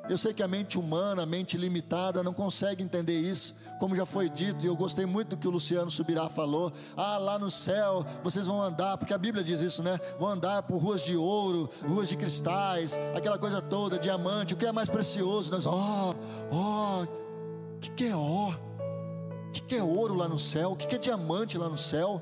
Eu 0.09 0.17
sei 0.17 0.33
que 0.33 0.41
a 0.41 0.47
mente 0.47 0.79
humana, 0.79 1.21
a 1.21 1.25
mente 1.25 1.55
limitada, 1.55 2.23
não 2.23 2.33
consegue 2.33 2.83
entender 2.83 3.19
isso, 3.19 3.53
como 3.79 3.95
já 3.95 4.07
foi 4.07 4.27
dito, 4.27 4.65
e 4.65 4.67
eu 4.67 4.75
gostei 4.75 5.05
muito 5.05 5.29
do 5.29 5.37
que 5.37 5.47
o 5.47 5.51
Luciano 5.51 5.91
Subirá 5.91 6.27
falou. 6.27 6.73
Ah, 6.97 7.19
lá 7.19 7.37
no 7.37 7.51
céu 7.51 8.03
vocês 8.23 8.47
vão 8.47 8.59
andar, 8.61 8.97
porque 8.97 9.13
a 9.13 9.17
Bíblia 9.19 9.43
diz 9.43 9.61
isso, 9.61 9.83
né? 9.83 9.99
Vão 10.19 10.29
andar 10.29 10.63
por 10.63 10.77
ruas 10.77 11.03
de 11.03 11.15
ouro, 11.15 11.69
ruas 11.87 12.09
de 12.09 12.17
cristais, 12.17 12.99
aquela 13.15 13.37
coisa 13.37 13.61
toda, 13.61 13.99
diamante, 13.99 14.55
o 14.55 14.57
que 14.57 14.65
é 14.65 14.71
mais 14.71 14.89
precioso? 14.89 15.51
Nós, 15.51 15.67
ó, 15.67 15.71
oh, 15.71 16.55
ó, 16.55 17.01
oh, 17.01 17.75
o 17.75 17.79
que, 17.79 17.91
que 17.91 18.05
é 18.07 18.15
ó? 18.15 18.49
O 18.49 19.51
que 19.51 19.75
é 19.75 19.83
ouro 19.83 20.15
lá 20.15 20.27
no 20.27 20.39
céu? 20.39 20.71
O 20.71 20.75
que 20.75 20.95
é 20.95 20.97
diamante 20.97 21.55
lá 21.55 21.69
no 21.69 21.77
céu? 21.77 22.19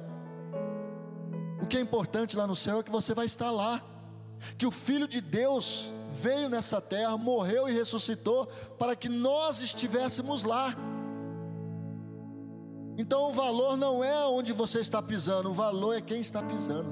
O 1.62 1.66
que 1.66 1.78
é 1.78 1.80
importante 1.80 2.36
lá 2.36 2.46
no 2.46 2.56
céu 2.56 2.80
é 2.80 2.84
que 2.84 2.92
você 2.92 3.14
vai 3.14 3.26
estar 3.26 3.50
lá. 3.50 3.82
Que 4.58 4.66
o 4.66 4.72
Filho 4.72 5.08
de 5.08 5.22
Deus 5.22 5.92
veio 6.12 6.50
nessa 6.50 6.82
terra, 6.82 7.18
morreu 7.18 7.70
e 7.70 7.74
ressuscitou 7.74 8.48
para 8.78 8.96
que 8.96 9.10
nós 9.10 9.62
estivéssemos 9.62 10.44
lá. 10.44 10.76
Então 12.98 13.30
o 13.30 13.34
valor 13.34 13.78
não 13.78 14.04
é 14.04 14.26
onde 14.26 14.52
você 14.52 14.80
está 14.80 15.02
pisando, 15.02 15.50
o 15.50 15.54
valor 15.54 15.94
é 15.94 16.02
quem 16.02 16.20
está 16.20 16.42
pisando. 16.42 16.90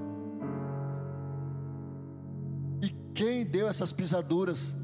E 2.82 2.90
quem 3.14 3.44
deu 3.44 3.68
essas 3.68 3.92
pisaduras 3.92 4.76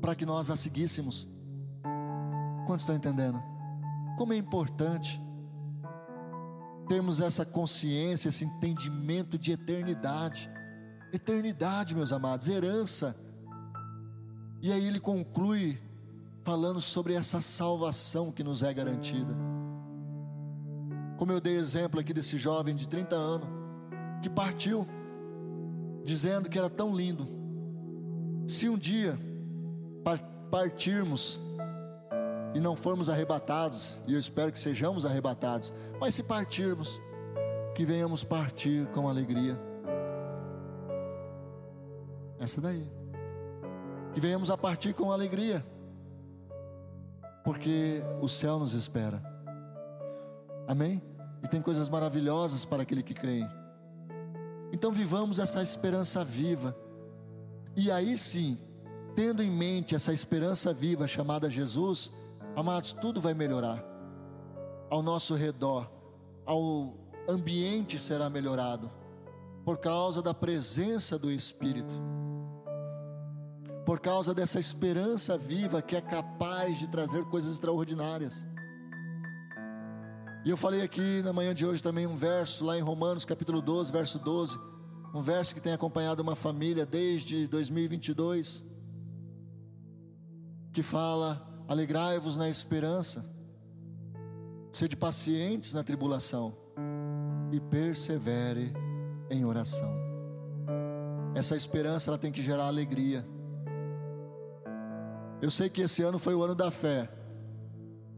para 0.00 0.14
que 0.14 0.24
nós 0.24 0.50
a 0.50 0.56
seguíssemos? 0.56 1.28
Quantos 2.66 2.82
estão 2.82 2.94
entendendo? 2.94 3.42
Como 4.16 4.32
é 4.32 4.36
importante 4.36 5.20
termos 6.88 7.20
essa 7.20 7.44
consciência, 7.44 8.28
esse 8.28 8.44
entendimento 8.44 9.38
de 9.38 9.52
eternidade. 9.52 10.50
Eternidade, 11.14 11.94
meus 11.94 12.12
amados, 12.12 12.48
herança. 12.48 13.14
E 14.60 14.72
aí 14.72 14.84
ele 14.84 14.98
conclui 14.98 15.80
falando 16.42 16.80
sobre 16.80 17.14
essa 17.14 17.40
salvação 17.40 18.32
que 18.32 18.42
nos 18.42 18.64
é 18.64 18.74
garantida. 18.74 19.32
Como 21.16 21.30
eu 21.30 21.40
dei 21.40 21.56
exemplo 21.56 22.00
aqui 22.00 22.12
desse 22.12 22.36
jovem 22.36 22.74
de 22.74 22.88
30 22.88 23.14
anos 23.14 23.48
que 24.22 24.28
partiu 24.28 24.88
dizendo 26.02 26.50
que 26.50 26.58
era 26.58 26.68
tão 26.68 26.92
lindo. 26.92 27.28
Se 28.48 28.68
um 28.68 28.76
dia 28.76 29.16
partirmos 30.50 31.40
e 32.56 32.58
não 32.58 32.74
formos 32.74 33.08
arrebatados, 33.08 34.02
e 34.08 34.14
eu 34.14 34.18
espero 34.18 34.50
que 34.50 34.58
sejamos 34.58 35.06
arrebatados, 35.06 35.72
mas 36.00 36.16
se 36.16 36.24
partirmos, 36.24 37.00
que 37.76 37.84
venhamos 37.84 38.24
partir 38.24 38.88
com 38.88 39.08
alegria. 39.08 39.73
Essa 42.44 42.60
daí. 42.60 42.86
Que 44.12 44.20
venhamos 44.20 44.50
a 44.50 44.56
partir 44.56 44.94
com 44.94 45.10
alegria, 45.10 45.64
porque 47.42 48.02
o 48.20 48.28
céu 48.28 48.58
nos 48.58 48.72
espera. 48.72 49.20
Amém? 50.68 51.02
E 51.42 51.48
tem 51.48 51.60
coisas 51.60 51.88
maravilhosas 51.88 52.64
para 52.64 52.82
aquele 52.82 53.02
que 53.02 53.12
crê. 53.12 53.44
Então 54.72 54.92
vivamos 54.92 55.38
essa 55.38 55.62
esperança 55.62 56.24
viva. 56.24 56.76
E 57.76 57.90
aí 57.90 58.16
sim, 58.16 58.56
tendo 59.16 59.42
em 59.42 59.50
mente 59.50 59.94
essa 59.94 60.12
esperança 60.12 60.72
viva 60.72 61.08
chamada 61.08 61.50
Jesus, 61.50 62.12
Amados, 62.56 62.92
tudo 62.92 63.20
vai 63.20 63.34
melhorar. 63.34 63.84
Ao 64.88 65.02
nosso 65.02 65.34
redor, 65.34 65.90
ao 66.46 66.94
ambiente 67.28 67.98
será 67.98 68.30
melhorado, 68.30 68.92
por 69.64 69.78
causa 69.78 70.22
da 70.22 70.32
presença 70.32 71.18
do 71.18 71.32
Espírito, 71.32 71.94
por 73.84 74.00
causa 74.00 74.34
dessa 74.34 74.58
esperança 74.58 75.36
viva 75.36 75.82
que 75.82 75.96
é 75.96 76.00
capaz 76.00 76.78
de 76.78 76.88
trazer 76.88 77.24
coisas 77.24 77.52
extraordinárias. 77.52 78.46
E 80.44 80.50
eu 80.50 80.56
falei 80.56 80.82
aqui 80.82 81.22
na 81.22 81.32
manhã 81.32 81.54
de 81.54 81.64
hoje 81.64 81.82
também 81.82 82.06
um 82.06 82.16
verso, 82.16 82.64
lá 82.64 82.78
em 82.78 82.82
Romanos 82.82 83.24
capítulo 83.24 83.62
12, 83.62 83.92
verso 83.92 84.18
12, 84.18 84.58
um 85.14 85.22
verso 85.22 85.54
que 85.54 85.60
tem 85.60 85.72
acompanhado 85.72 86.22
uma 86.22 86.34
família 86.34 86.84
desde 86.84 87.46
2022, 87.46 88.64
que 90.72 90.82
fala 90.82 91.54
Alegrai-vos 91.66 92.36
na 92.36 92.48
esperança, 92.50 93.24
sede 94.70 94.94
pacientes 94.94 95.72
na 95.72 95.82
tribulação 95.82 96.54
e 97.50 97.58
persevere 97.58 98.70
em 99.30 99.46
oração. 99.46 99.90
Essa 101.34 101.56
esperança 101.56 102.10
ela 102.10 102.18
tem 102.18 102.30
que 102.30 102.42
gerar 102.42 102.66
alegria. 102.66 103.26
Eu 105.44 105.50
sei 105.50 105.68
que 105.68 105.82
esse 105.82 106.02
ano 106.02 106.18
foi 106.18 106.34
o 106.34 106.42
ano 106.42 106.54
da 106.54 106.70
fé. 106.70 107.08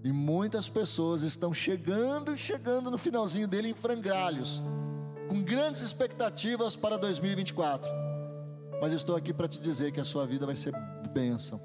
E 0.04 0.12
muitas 0.12 0.68
pessoas 0.68 1.22
estão 1.22 1.52
chegando, 1.52 2.36
chegando 2.36 2.90
no 2.90 2.96
finalzinho 2.96 3.48
dele 3.48 3.70
em 3.70 3.74
frangalhos, 3.74 4.62
com 5.28 5.42
grandes 5.42 5.82
expectativas 5.82 6.76
para 6.76 6.96
2024. 6.96 7.90
Mas 8.80 8.92
estou 8.92 9.16
aqui 9.16 9.32
para 9.32 9.48
te 9.48 9.58
dizer 9.58 9.90
que 9.90 10.00
a 10.00 10.04
sua 10.04 10.24
vida 10.26 10.46
vai 10.46 10.54
ser 10.54 10.72
bênção 11.12 11.60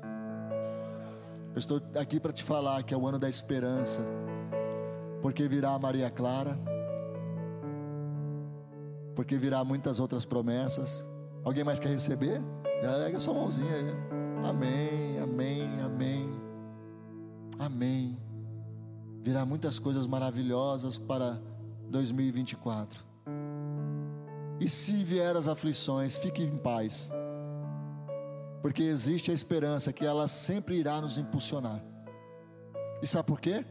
eu 1.53 1.59
estou 1.59 1.81
aqui 1.99 2.17
para 2.17 2.31
te 2.31 2.43
falar 2.43 2.81
que 2.83 2.93
é 2.93 2.97
o 2.97 3.05
ano 3.05 3.19
da 3.19 3.29
esperança, 3.29 4.01
porque 5.21 5.47
virá 5.49 5.71
a 5.71 5.79
Maria 5.79 6.09
Clara, 6.09 6.57
porque 9.15 9.35
virá 9.37 9.63
muitas 9.63 9.99
outras 9.99 10.23
promessas. 10.23 11.05
Alguém 11.43 11.63
mais 11.63 11.77
quer 11.77 11.89
receber? 11.89 12.41
Pega 13.03 13.19
sua 13.19 13.33
mãozinha 13.33 13.73
aí. 13.73 14.10
Amém, 14.43 15.19
amém, 15.19 15.81
amém, 15.81 16.29
amém. 17.59 18.17
Virá 19.23 19.45
muitas 19.45 19.79
coisas 19.79 20.07
maravilhosas 20.07 20.97
para 20.97 21.39
2024. 21.89 23.03
E 24.59 24.67
se 24.67 25.03
vier 25.03 25.35
as 25.35 25.47
aflições, 25.47 26.17
fique 26.17 26.43
em 26.43 26.57
paz 26.57 27.11
porque 28.61 28.83
existe 28.83 29.31
a 29.31 29.33
esperança 29.33 29.91
que 29.91 30.05
ela 30.05 30.27
sempre 30.27 30.77
irá 30.77 31.01
nos 31.01 31.17
impulsionar. 31.17 31.83
E 33.01 33.07
sabe 33.07 33.27
por 33.27 33.41
quê? 33.41 33.65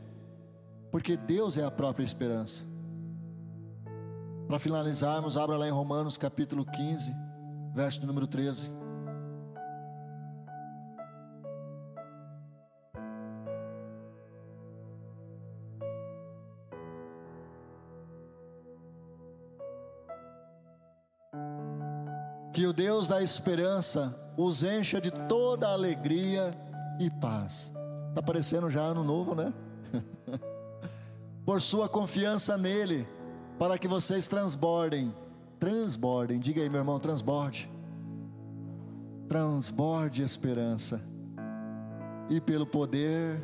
Porque 0.91 1.17
Deus 1.17 1.57
é 1.57 1.65
a 1.65 1.71
própria 1.71 2.05
esperança. 2.05 2.65
Para 4.49 4.59
finalizarmos, 4.59 5.37
abra 5.37 5.57
lá 5.57 5.69
em 5.69 5.71
Romanos 5.71 6.19
capítulo 6.19 6.67
15, 6.67 7.15
verso 7.73 8.05
número 8.05 8.27
13. 8.27 8.80
Que 22.61 22.67
o 22.67 22.75
Deus 22.75 23.09
da 23.09 23.23
esperança 23.23 24.15
os 24.37 24.63
encha 24.63 25.01
de 25.01 25.11
toda 25.11 25.67
alegria 25.67 26.55
e 26.99 27.09
paz. 27.09 27.73
Está 28.11 28.23
parecendo 28.23 28.69
já 28.69 28.83
ano 28.83 29.03
novo, 29.03 29.35
né? 29.35 29.51
Por 31.43 31.59
sua 31.63 31.89
confiança 31.89 32.59
nele, 32.59 33.09
para 33.59 33.79
que 33.79 33.89
vocês 33.89 34.29
transbordem, 34.29 35.11
transbordem, 35.59 36.39
diga 36.39 36.61
aí, 36.61 36.69
meu 36.69 36.81
irmão, 36.81 36.99
transborde. 36.99 37.67
Transborde 39.27 40.21
esperança, 40.21 41.01
e 42.29 42.43
pelo 42.43 42.67
poder 42.67 43.43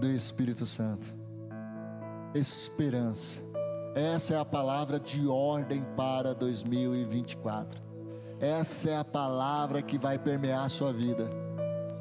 do 0.00 0.10
Espírito 0.10 0.66
Santo. 0.66 1.06
Esperança, 2.34 3.40
essa 3.94 4.34
é 4.34 4.36
a 4.36 4.44
palavra 4.44 4.98
de 4.98 5.28
ordem 5.28 5.84
para 5.96 6.34
2024 6.34 7.86
essa 8.40 8.90
é 8.90 8.96
a 8.96 9.04
palavra 9.04 9.82
que 9.82 9.98
vai 9.98 10.18
permear 10.18 10.64
a 10.64 10.68
sua 10.68 10.92
vida. 10.92 11.28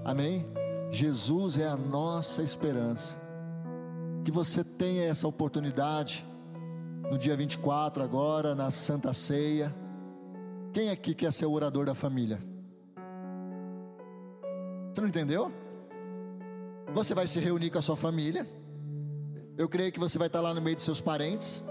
Amém? 0.05 0.45
Jesus 0.91 1.57
é 1.57 1.67
a 1.67 1.75
nossa 1.75 2.43
esperança. 2.43 3.17
Que 4.23 4.31
você 4.31 4.63
tenha 4.63 5.05
essa 5.05 5.27
oportunidade 5.27 6.25
no 7.09 7.17
dia 7.17 7.35
24 7.35 8.03
agora, 8.03 8.53
na 8.53 8.69
Santa 8.69 9.13
Ceia. 9.13 9.73
Quem 10.73 10.89
aqui 10.89 11.15
quer 11.15 11.33
ser 11.33 11.45
o 11.45 11.51
orador 11.51 11.85
da 11.85 11.95
família? 11.95 12.39
Você 14.93 15.01
não 15.01 15.07
entendeu? 15.07 15.51
Você 16.93 17.15
vai 17.15 17.27
se 17.27 17.39
reunir 17.39 17.69
com 17.69 17.79
a 17.79 17.81
sua 17.81 17.95
família. 17.95 18.47
Eu 19.57 19.67
creio 19.67 19.91
que 19.91 19.99
você 19.99 20.17
vai 20.17 20.27
estar 20.27 20.41
lá 20.41 20.53
no 20.53 20.61
meio 20.61 20.75
de 20.75 20.83
seus 20.83 21.01
parentes. 21.01 21.65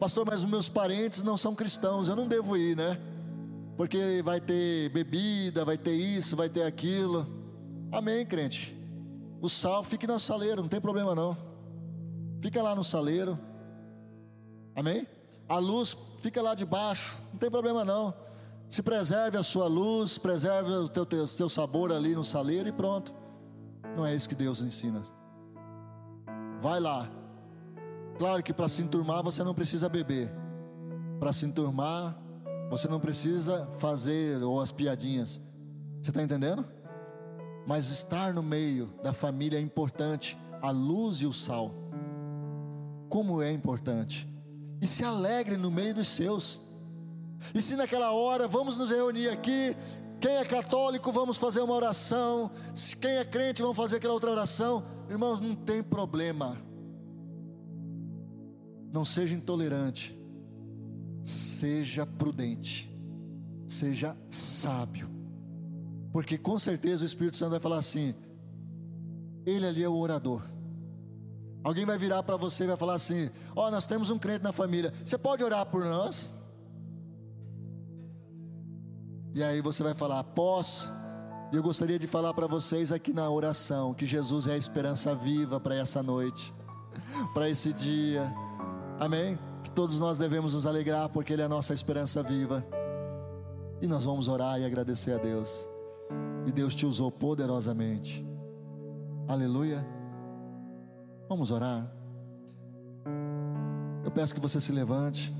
Pastor, 0.00 0.26
mas 0.26 0.42
os 0.44 0.50
meus 0.50 0.68
parentes 0.68 1.22
não 1.22 1.36
são 1.36 1.54
cristãos, 1.54 2.08
eu 2.08 2.16
não 2.16 2.26
devo 2.26 2.56
ir, 2.56 2.76
né? 2.76 2.98
Porque 3.76 4.22
vai 4.24 4.40
ter 4.40 4.88
bebida, 4.90 5.64
vai 5.64 5.76
ter 5.76 5.92
isso, 5.92 6.34
vai 6.34 6.48
ter 6.48 6.62
aquilo. 6.62 7.26
Amém, 7.92 8.24
crente. 8.24 8.76
O 9.40 9.48
sal 9.48 9.84
fique 9.84 10.06
no 10.06 10.18
saleiro, 10.18 10.62
não 10.62 10.68
tem 10.68 10.80
problema 10.80 11.14
não. 11.14 11.36
Fica 12.40 12.62
lá 12.62 12.74
no 12.74 12.82
saleiro. 12.82 13.38
Amém? 14.74 15.06
A 15.48 15.58
luz 15.58 15.96
fica 16.22 16.40
lá 16.40 16.54
debaixo, 16.54 17.20
não 17.32 17.38
tem 17.38 17.50
problema 17.50 17.84
não. 17.84 18.14
Se 18.68 18.82
preserve 18.82 19.36
a 19.36 19.42
sua 19.42 19.66
luz, 19.66 20.18
preserve 20.18 20.72
o 20.72 20.88
teu, 20.88 21.06
teu, 21.06 21.26
teu 21.28 21.48
sabor 21.48 21.92
ali 21.92 22.14
no 22.14 22.24
saleiro 22.24 22.68
e 22.68 22.72
pronto. 22.72 23.14
Não 23.96 24.04
é 24.04 24.14
isso 24.14 24.28
que 24.28 24.34
Deus 24.34 24.60
ensina. 24.60 25.04
Vai 26.60 26.80
lá. 26.80 27.08
Claro 28.18 28.42
que 28.42 28.52
para 28.52 28.68
se 28.68 28.82
enturmar 28.82 29.22
você 29.22 29.44
não 29.44 29.54
precisa 29.54 29.88
beber. 29.88 30.30
Para 31.20 31.32
se 31.32 31.46
enturmar, 31.46 32.16
você 32.68 32.88
não 32.88 32.98
precisa 33.00 33.68
fazer 33.78 34.42
ou 34.42 34.60
as 34.60 34.72
piadinhas. 34.72 35.40
Você 36.02 36.10
está 36.10 36.22
entendendo? 36.22 36.64
Mas 37.66 37.90
estar 37.90 38.32
no 38.32 38.42
meio 38.42 38.92
da 39.02 39.12
família 39.12 39.58
é 39.58 39.60
importante. 39.60 40.38
A 40.62 40.70
luz 40.70 41.16
e 41.16 41.26
o 41.26 41.32
sal. 41.32 41.74
como 43.08 43.40
é 43.40 43.52
importante. 43.52 44.28
E 44.80 44.86
se 44.86 45.04
alegre 45.04 45.56
no 45.56 45.70
meio 45.70 45.94
dos 45.94 46.08
seus. 46.08 46.60
E 47.54 47.62
se 47.62 47.76
naquela 47.76 48.12
hora 48.12 48.48
vamos 48.48 48.76
nos 48.76 48.90
reunir 48.90 49.28
aqui, 49.28 49.76
quem 50.20 50.36
é 50.36 50.44
católico, 50.44 51.12
vamos 51.12 51.36
fazer 51.36 51.60
uma 51.60 51.74
oração. 51.74 52.50
Quem 53.00 53.12
é 53.12 53.24
crente, 53.24 53.62
vamos 53.62 53.76
fazer 53.76 53.96
aquela 53.96 54.14
outra 54.14 54.30
oração. 54.30 54.84
Irmãos, 55.08 55.40
não 55.40 55.54
tem 55.54 55.82
problema. 55.82 56.58
Não 58.92 59.04
seja 59.04 59.34
intolerante. 59.34 60.18
Seja 61.26 62.06
prudente. 62.06 62.88
Seja 63.66 64.16
sábio. 64.30 65.10
Porque 66.12 66.38
com 66.38 66.56
certeza 66.56 67.02
o 67.02 67.06
Espírito 67.06 67.36
Santo 67.36 67.50
vai 67.50 67.58
falar 67.58 67.78
assim: 67.78 68.14
Ele 69.44 69.66
ali 69.66 69.82
é 69.82 69.88
o 69.88 69.96
orador. 69.96 70.40
Alguém 71.64 71.84
vai 71.84 71.98
virar 71.98 72.22
para 72.22 72.36
você 72.36 72.62
e 72.62 72.68
vai 72.68 72.76
falar 72.76 72.94
assim: 72.94 73.28
Ó, 73.56 73.66
oh, 73.66 73.70
nós 73.72 73.86
temos 73.86 74.08
um 74.08 74.18
crente 74.20 74.44
na 74.44 74.52
família. 74.52 74.94
Você 75.04 75.18
pode 75.18 75.42
orar 75.42 75.66
por 75.66 75.84
nós? 75.84 76.32
E 79.34 79.42
aí 79.42 79.60
você 79.60 79.82
vai 79.82 79.94
falar: 79.94 80.22
Posso. 80.22 80.88
E 81.52 81.56
eu 81.56 81.62
gostaria 81.62 81.98
de 81.98 82.06
falar 82.06 82.34
para 82.34 82.46
vocês 82.46 82.92
aqui 82.92 83.12
na 83.12 83.28
oração 83.28 83.92
que 83.92 84.06
Jesus 84.06 84.46
é 84.46 84.52
a 84.52 84.56
esperança 84.56 85.12
viva 85.12 85.58
para 85.58 85.74
essa 85.74 86.04
noite, 86.04 86.54
para 87.34 87.50
esse 87.50 87.72
dia. 87.72 88.32
Amém? 89.00 89.36
Que 89.66 89.70
todos 89.72 89.98
nós 89.98 90.16
devemos 90.16 90.54
nos 90.54 90.64
alegrar 90.64 91.08
porque 91.08 91.32
Ele 91.32 91.42
é 91.42 91.44
a 91.44 91.48
nossa 91.48 91.74
esperança 91.74 92.22
viva. 92.22 92.64
E 93.82 93.86
nós 93.88 94.04
vamos 94.04 94.28
orar 94.28 94.60
e 94.60 94.64
agradecer 94.64 95.10
a 95.10 95.18
Deus. 95.18 95.68
E 96.46 96.52
Deus 96.52 96.72
te 96.72 96.86
usou 96.86 97.10
poderosamente. 97.10 98.24
Aleluia. 99.26 99.84
Vamos 101.28 101.50
orar. 101.50 101.92
Eu 104.04 104.10
peço 104.12 104.32
que 104.32 104.40
você 104.40 104.60
se 104.60 104.70
levante. 104.70 105.34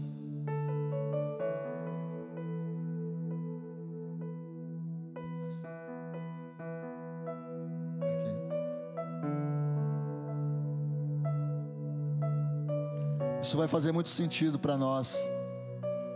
Isso 13.46 13.56
vai 13.56 13.68
fazer 13.68 13.92
muito 13.92 14.08
sentido 14.08 14.58
para 14.58 14.76
nós. 14.76 15.16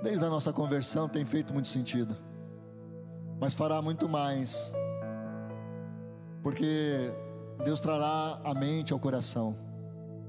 Desde 0.02 0.24
a 0.24 0.28
nossa 0.28 0.52
conversão 0.52 1.08
tem 1.08 1.24
feito 1.24 1.52
muito 1.52 1.68
sentido. 1.68 2.16
Mas 3.38 3.54
fará 3.54 3.80
muito 3.80 4.08
mais. 4.08 4.74
Porque 6.42 7.08
Deus 7.64 7.78
trará 7.78 8.40
a 8.42 8.52
mente 8.52 8.92
ao 8.92 8.98
coração. 8.98 9.56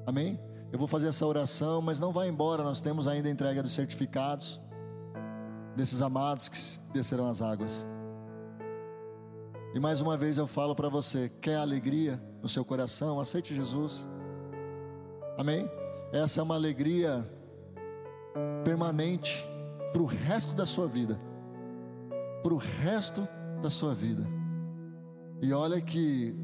Amém? 0.05 0.39
Eu 0.71 0.77
vou 0.77 0.87
fazer 0.87 1.07
essa 1.07 1.25
oração, 1.25 1.81
mas 1.81 1.99
não 1.99 2.13
vá 2.13 2.27
embora. 2.27 2.61
Nós 2.61 2.79
temos 2.79 3.07
ainda 3.07 3.27
a 3.27 3.31
entrega 3.31 3.63
dos 3.63 3.73
certificados 3.73 4.61
desses 5.75 6.03
amados 6.03 6.49
que 6.49 6.59
descerão 6.93 7.31
as 7.31 7.41
águas. 7.41 7.89
E 9.73 9.79
mais 9.79 10.01
uma 10.01 10.15
vez 10.15 10.37
eu 10.37 10.45
falo 10.45 10.75
para 10.75 10.87
você: 10.87 11.31
quer 11.41 11.55
alegria 11.55 12.21
no 12.43 12.47
seu 12.47 12.63
coração? 12.63 13.19
Aceite 13.19 13.55
Jesus. 13.55 14.07
Amém? 15.35 15.67
Essa 16.11 16.41
é 16.41 16.43
uma 16.43 16.55
alegria 16.55 17.25
permanente 18.65 19.45
para 19.93 20.01
o 20.01 20.05
resto 20.05 20.53
da 20.53 20.65
sua 20.65 20.87
vida. 20.87 21.19
Para 22.43 22.53
o 22.53 22.57
resto 22.57 23.27
da 23.61 23.69
sua 23.69 23.93
vida. 23.93 24.27
E 25.41 25.53
olha 25.53 25.79
que 25.79 26.35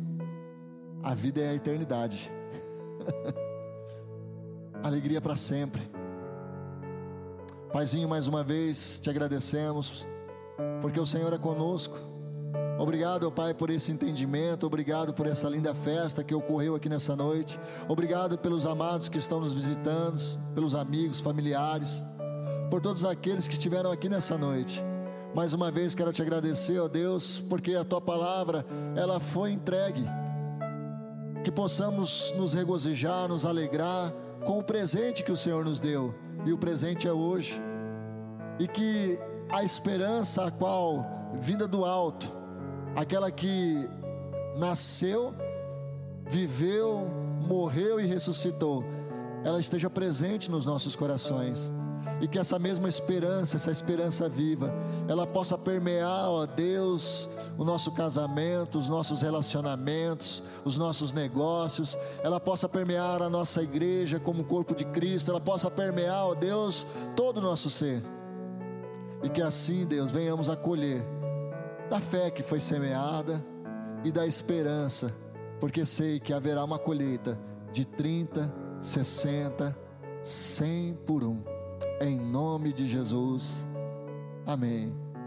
a 1.03 1.13
vida 1.13 1.41
é 1.41 1.49
a 1.49 1.53
eternidade. 1.53 2.31
alegria 4.81 5.19
para 5.19 5.35
sempre. 5.35 5.81
Paizinho, 7.71 8.07
mais 8.07 8.27
uma 8.27 8.43
vez 8.43 8.99
te 8.99 9.09
agradecemos, 9.09 10.07
porque 10.81 10.99
o 10.99 11.05
Senhor 11.05 11.33
é 11.33 11.37
conosco. 11.37 12.06
Obrigado, 12.79 13.31
Pai, 13.31 13.55
por 13.55 13.71
esse 13.71 13.91
entendimento. 13.91 14.67
Obrigado 14.67 15.11
por 15.11 15.25
essa 15.25 15.49
linda 15.49 15.73
festa 15.73 16.23
que 16.23 16.35
ocorreu 16.35 16.75
aqui 16.75 16.87
nessa 16.87 17.15
noite. 17.15 17.59
Obrigado 17.87 18.37
pelos 18.37 18.67
amados 18.67 19.09
que 19.09 19.17
estão 19.17 19.39
nos 19.39 19.55
visitando, 19.55 20.19
pelos 20.53 20.75
amigos, 20.75 21.19
familiares, 21.19 22.05
por 22.69 22.79
todos 22.79 23.03
aqueles 23.03 23.47
que 23.47 23.55
estiveram 23.55 23.91
aqui 23.91 24.07
nessa 24.07 24.37
noite. 24.37 24.83
Mais 25.33 25.53
uma 25.53 25.71
vez 25.71 25.95
quero 25.95 26.13
te 26.13 26.21
agradecer, 26.21 26.79
ó 26.79 26.87
Deus, 26.87 27.43
porque 27.49 27.73
a 27.73 27.83
tua 27.83 27.99
palavra, 27.99 28.63
ela 28.95 29.19
foi 29.19 29.51
entregue. 29.51 30.05
Que 31.43 31.51
possamos 31.51 32.31
nos 32.37 32.53
regozijar, 32.53 33.27
nos 33.27 33.43
alegrar 33.43 34.13
com 34.45 34.59
o 34.59 34.63
presente 34.63 35.23
que 35.23 35.31
o 35.31 35.37
Senhor 35.37 35.65
nos 35.65 35.79
deu. 35.79 36.13
E 36.45 36.53
o 36.53 36.57
presente 36.57 37.07
é 37.07 37.11
hoje. 37.11 37.59
E 38.59 38.67
que 38.67 39.19
a 39.49 39.63
esperança 39.63 40.45
a 40.45 40.51
qual 40.51 41.05
vinda 41.39 41.67
do 41.67 41.83
alto 41.83 42.36
aquela 42.97 43.29
que 43.29 43.87
nasceu, 44.57 45.31
viveu, 46.25 47.07
morreu 47.47 47.99
e 47.99 48.07
ressuscitou, 48.07 48.83
ela 49.45 49.59
esteja 49.59 49.87
presente 49.87 50.49
nos 50.49 50.65
nossos 50.65 50.95
corações. 50.95 51.71
E 52.19 52.27
que 52.27 52.39
essa 52.39 52.57
mesma 52.57 52.89
esperança, 52.89 53.57
essa 53.57 53.69
esperança 53.69 54.27
viva, 54.27 54.73
ela 55.07 55.27
possa 55.27 55.55
permear, 55.55 56.27
ó 56.27 56.47
Deus, 56.47 57.29
o 57.55 57.63
nosso 57.63 57.91
casamento, 57.91 58.79
os 58.79 58.89
nossos 58.89 59.21
relacionamentos, 59.21 60.41
os 60.65 60.75
nossos 60.79 61.13
negócios, 61.13 61.95
ela 62.23 62.39
possa 62.39 62.67
permear 62.67 63.21
a 63.21 63.29
nossa 63.29 63.61
igreja 63.61 64.19
como 64.19 64.43
corpo 64.43 64.73
de 64.73 64.85
Cristo, 64.85 65.29
ela 65.29 65.39
possa 65.39 65.69
permear, 65.69 66.25
ó 66.25 66.33
Deus, 66.33 66.87
todo 67.15 67.37
o 67.37 67.41
nosso 67.41 67.69
ser. 67.69 68.01
E 69.21 69.29
que 69.29 69.41
assim, 69.43 69.85
Deus, 69.85 70.09
venhamos 70.09 70.49
acolher 70.49 71.16
da 71.89 71.99
fé 71.99 72.29
que 72.29 72.43
foi 72.43 72.59
semeada 72.59 73.43
e 74.03 74.11
da 74.11 74.25
esperança, 74.25 75.13
porque 75.59 75.85
sei 75.85 76.19
que 76.19 76.33
haverá 76.33 76.63
uma 76.63 76.77
colheita 76.77 77.39
de 77.71 77.85
30, 77.85 78.53
60, 78.81 79.77
100 80.23 80.93
por 81.05 81.23
um. 81.23 81.41
Em 82.01 82.19
nome 82.19 82.73
de 82.73 82.87
Jesus. 82.87 83.67
Amém. 84.45 85.06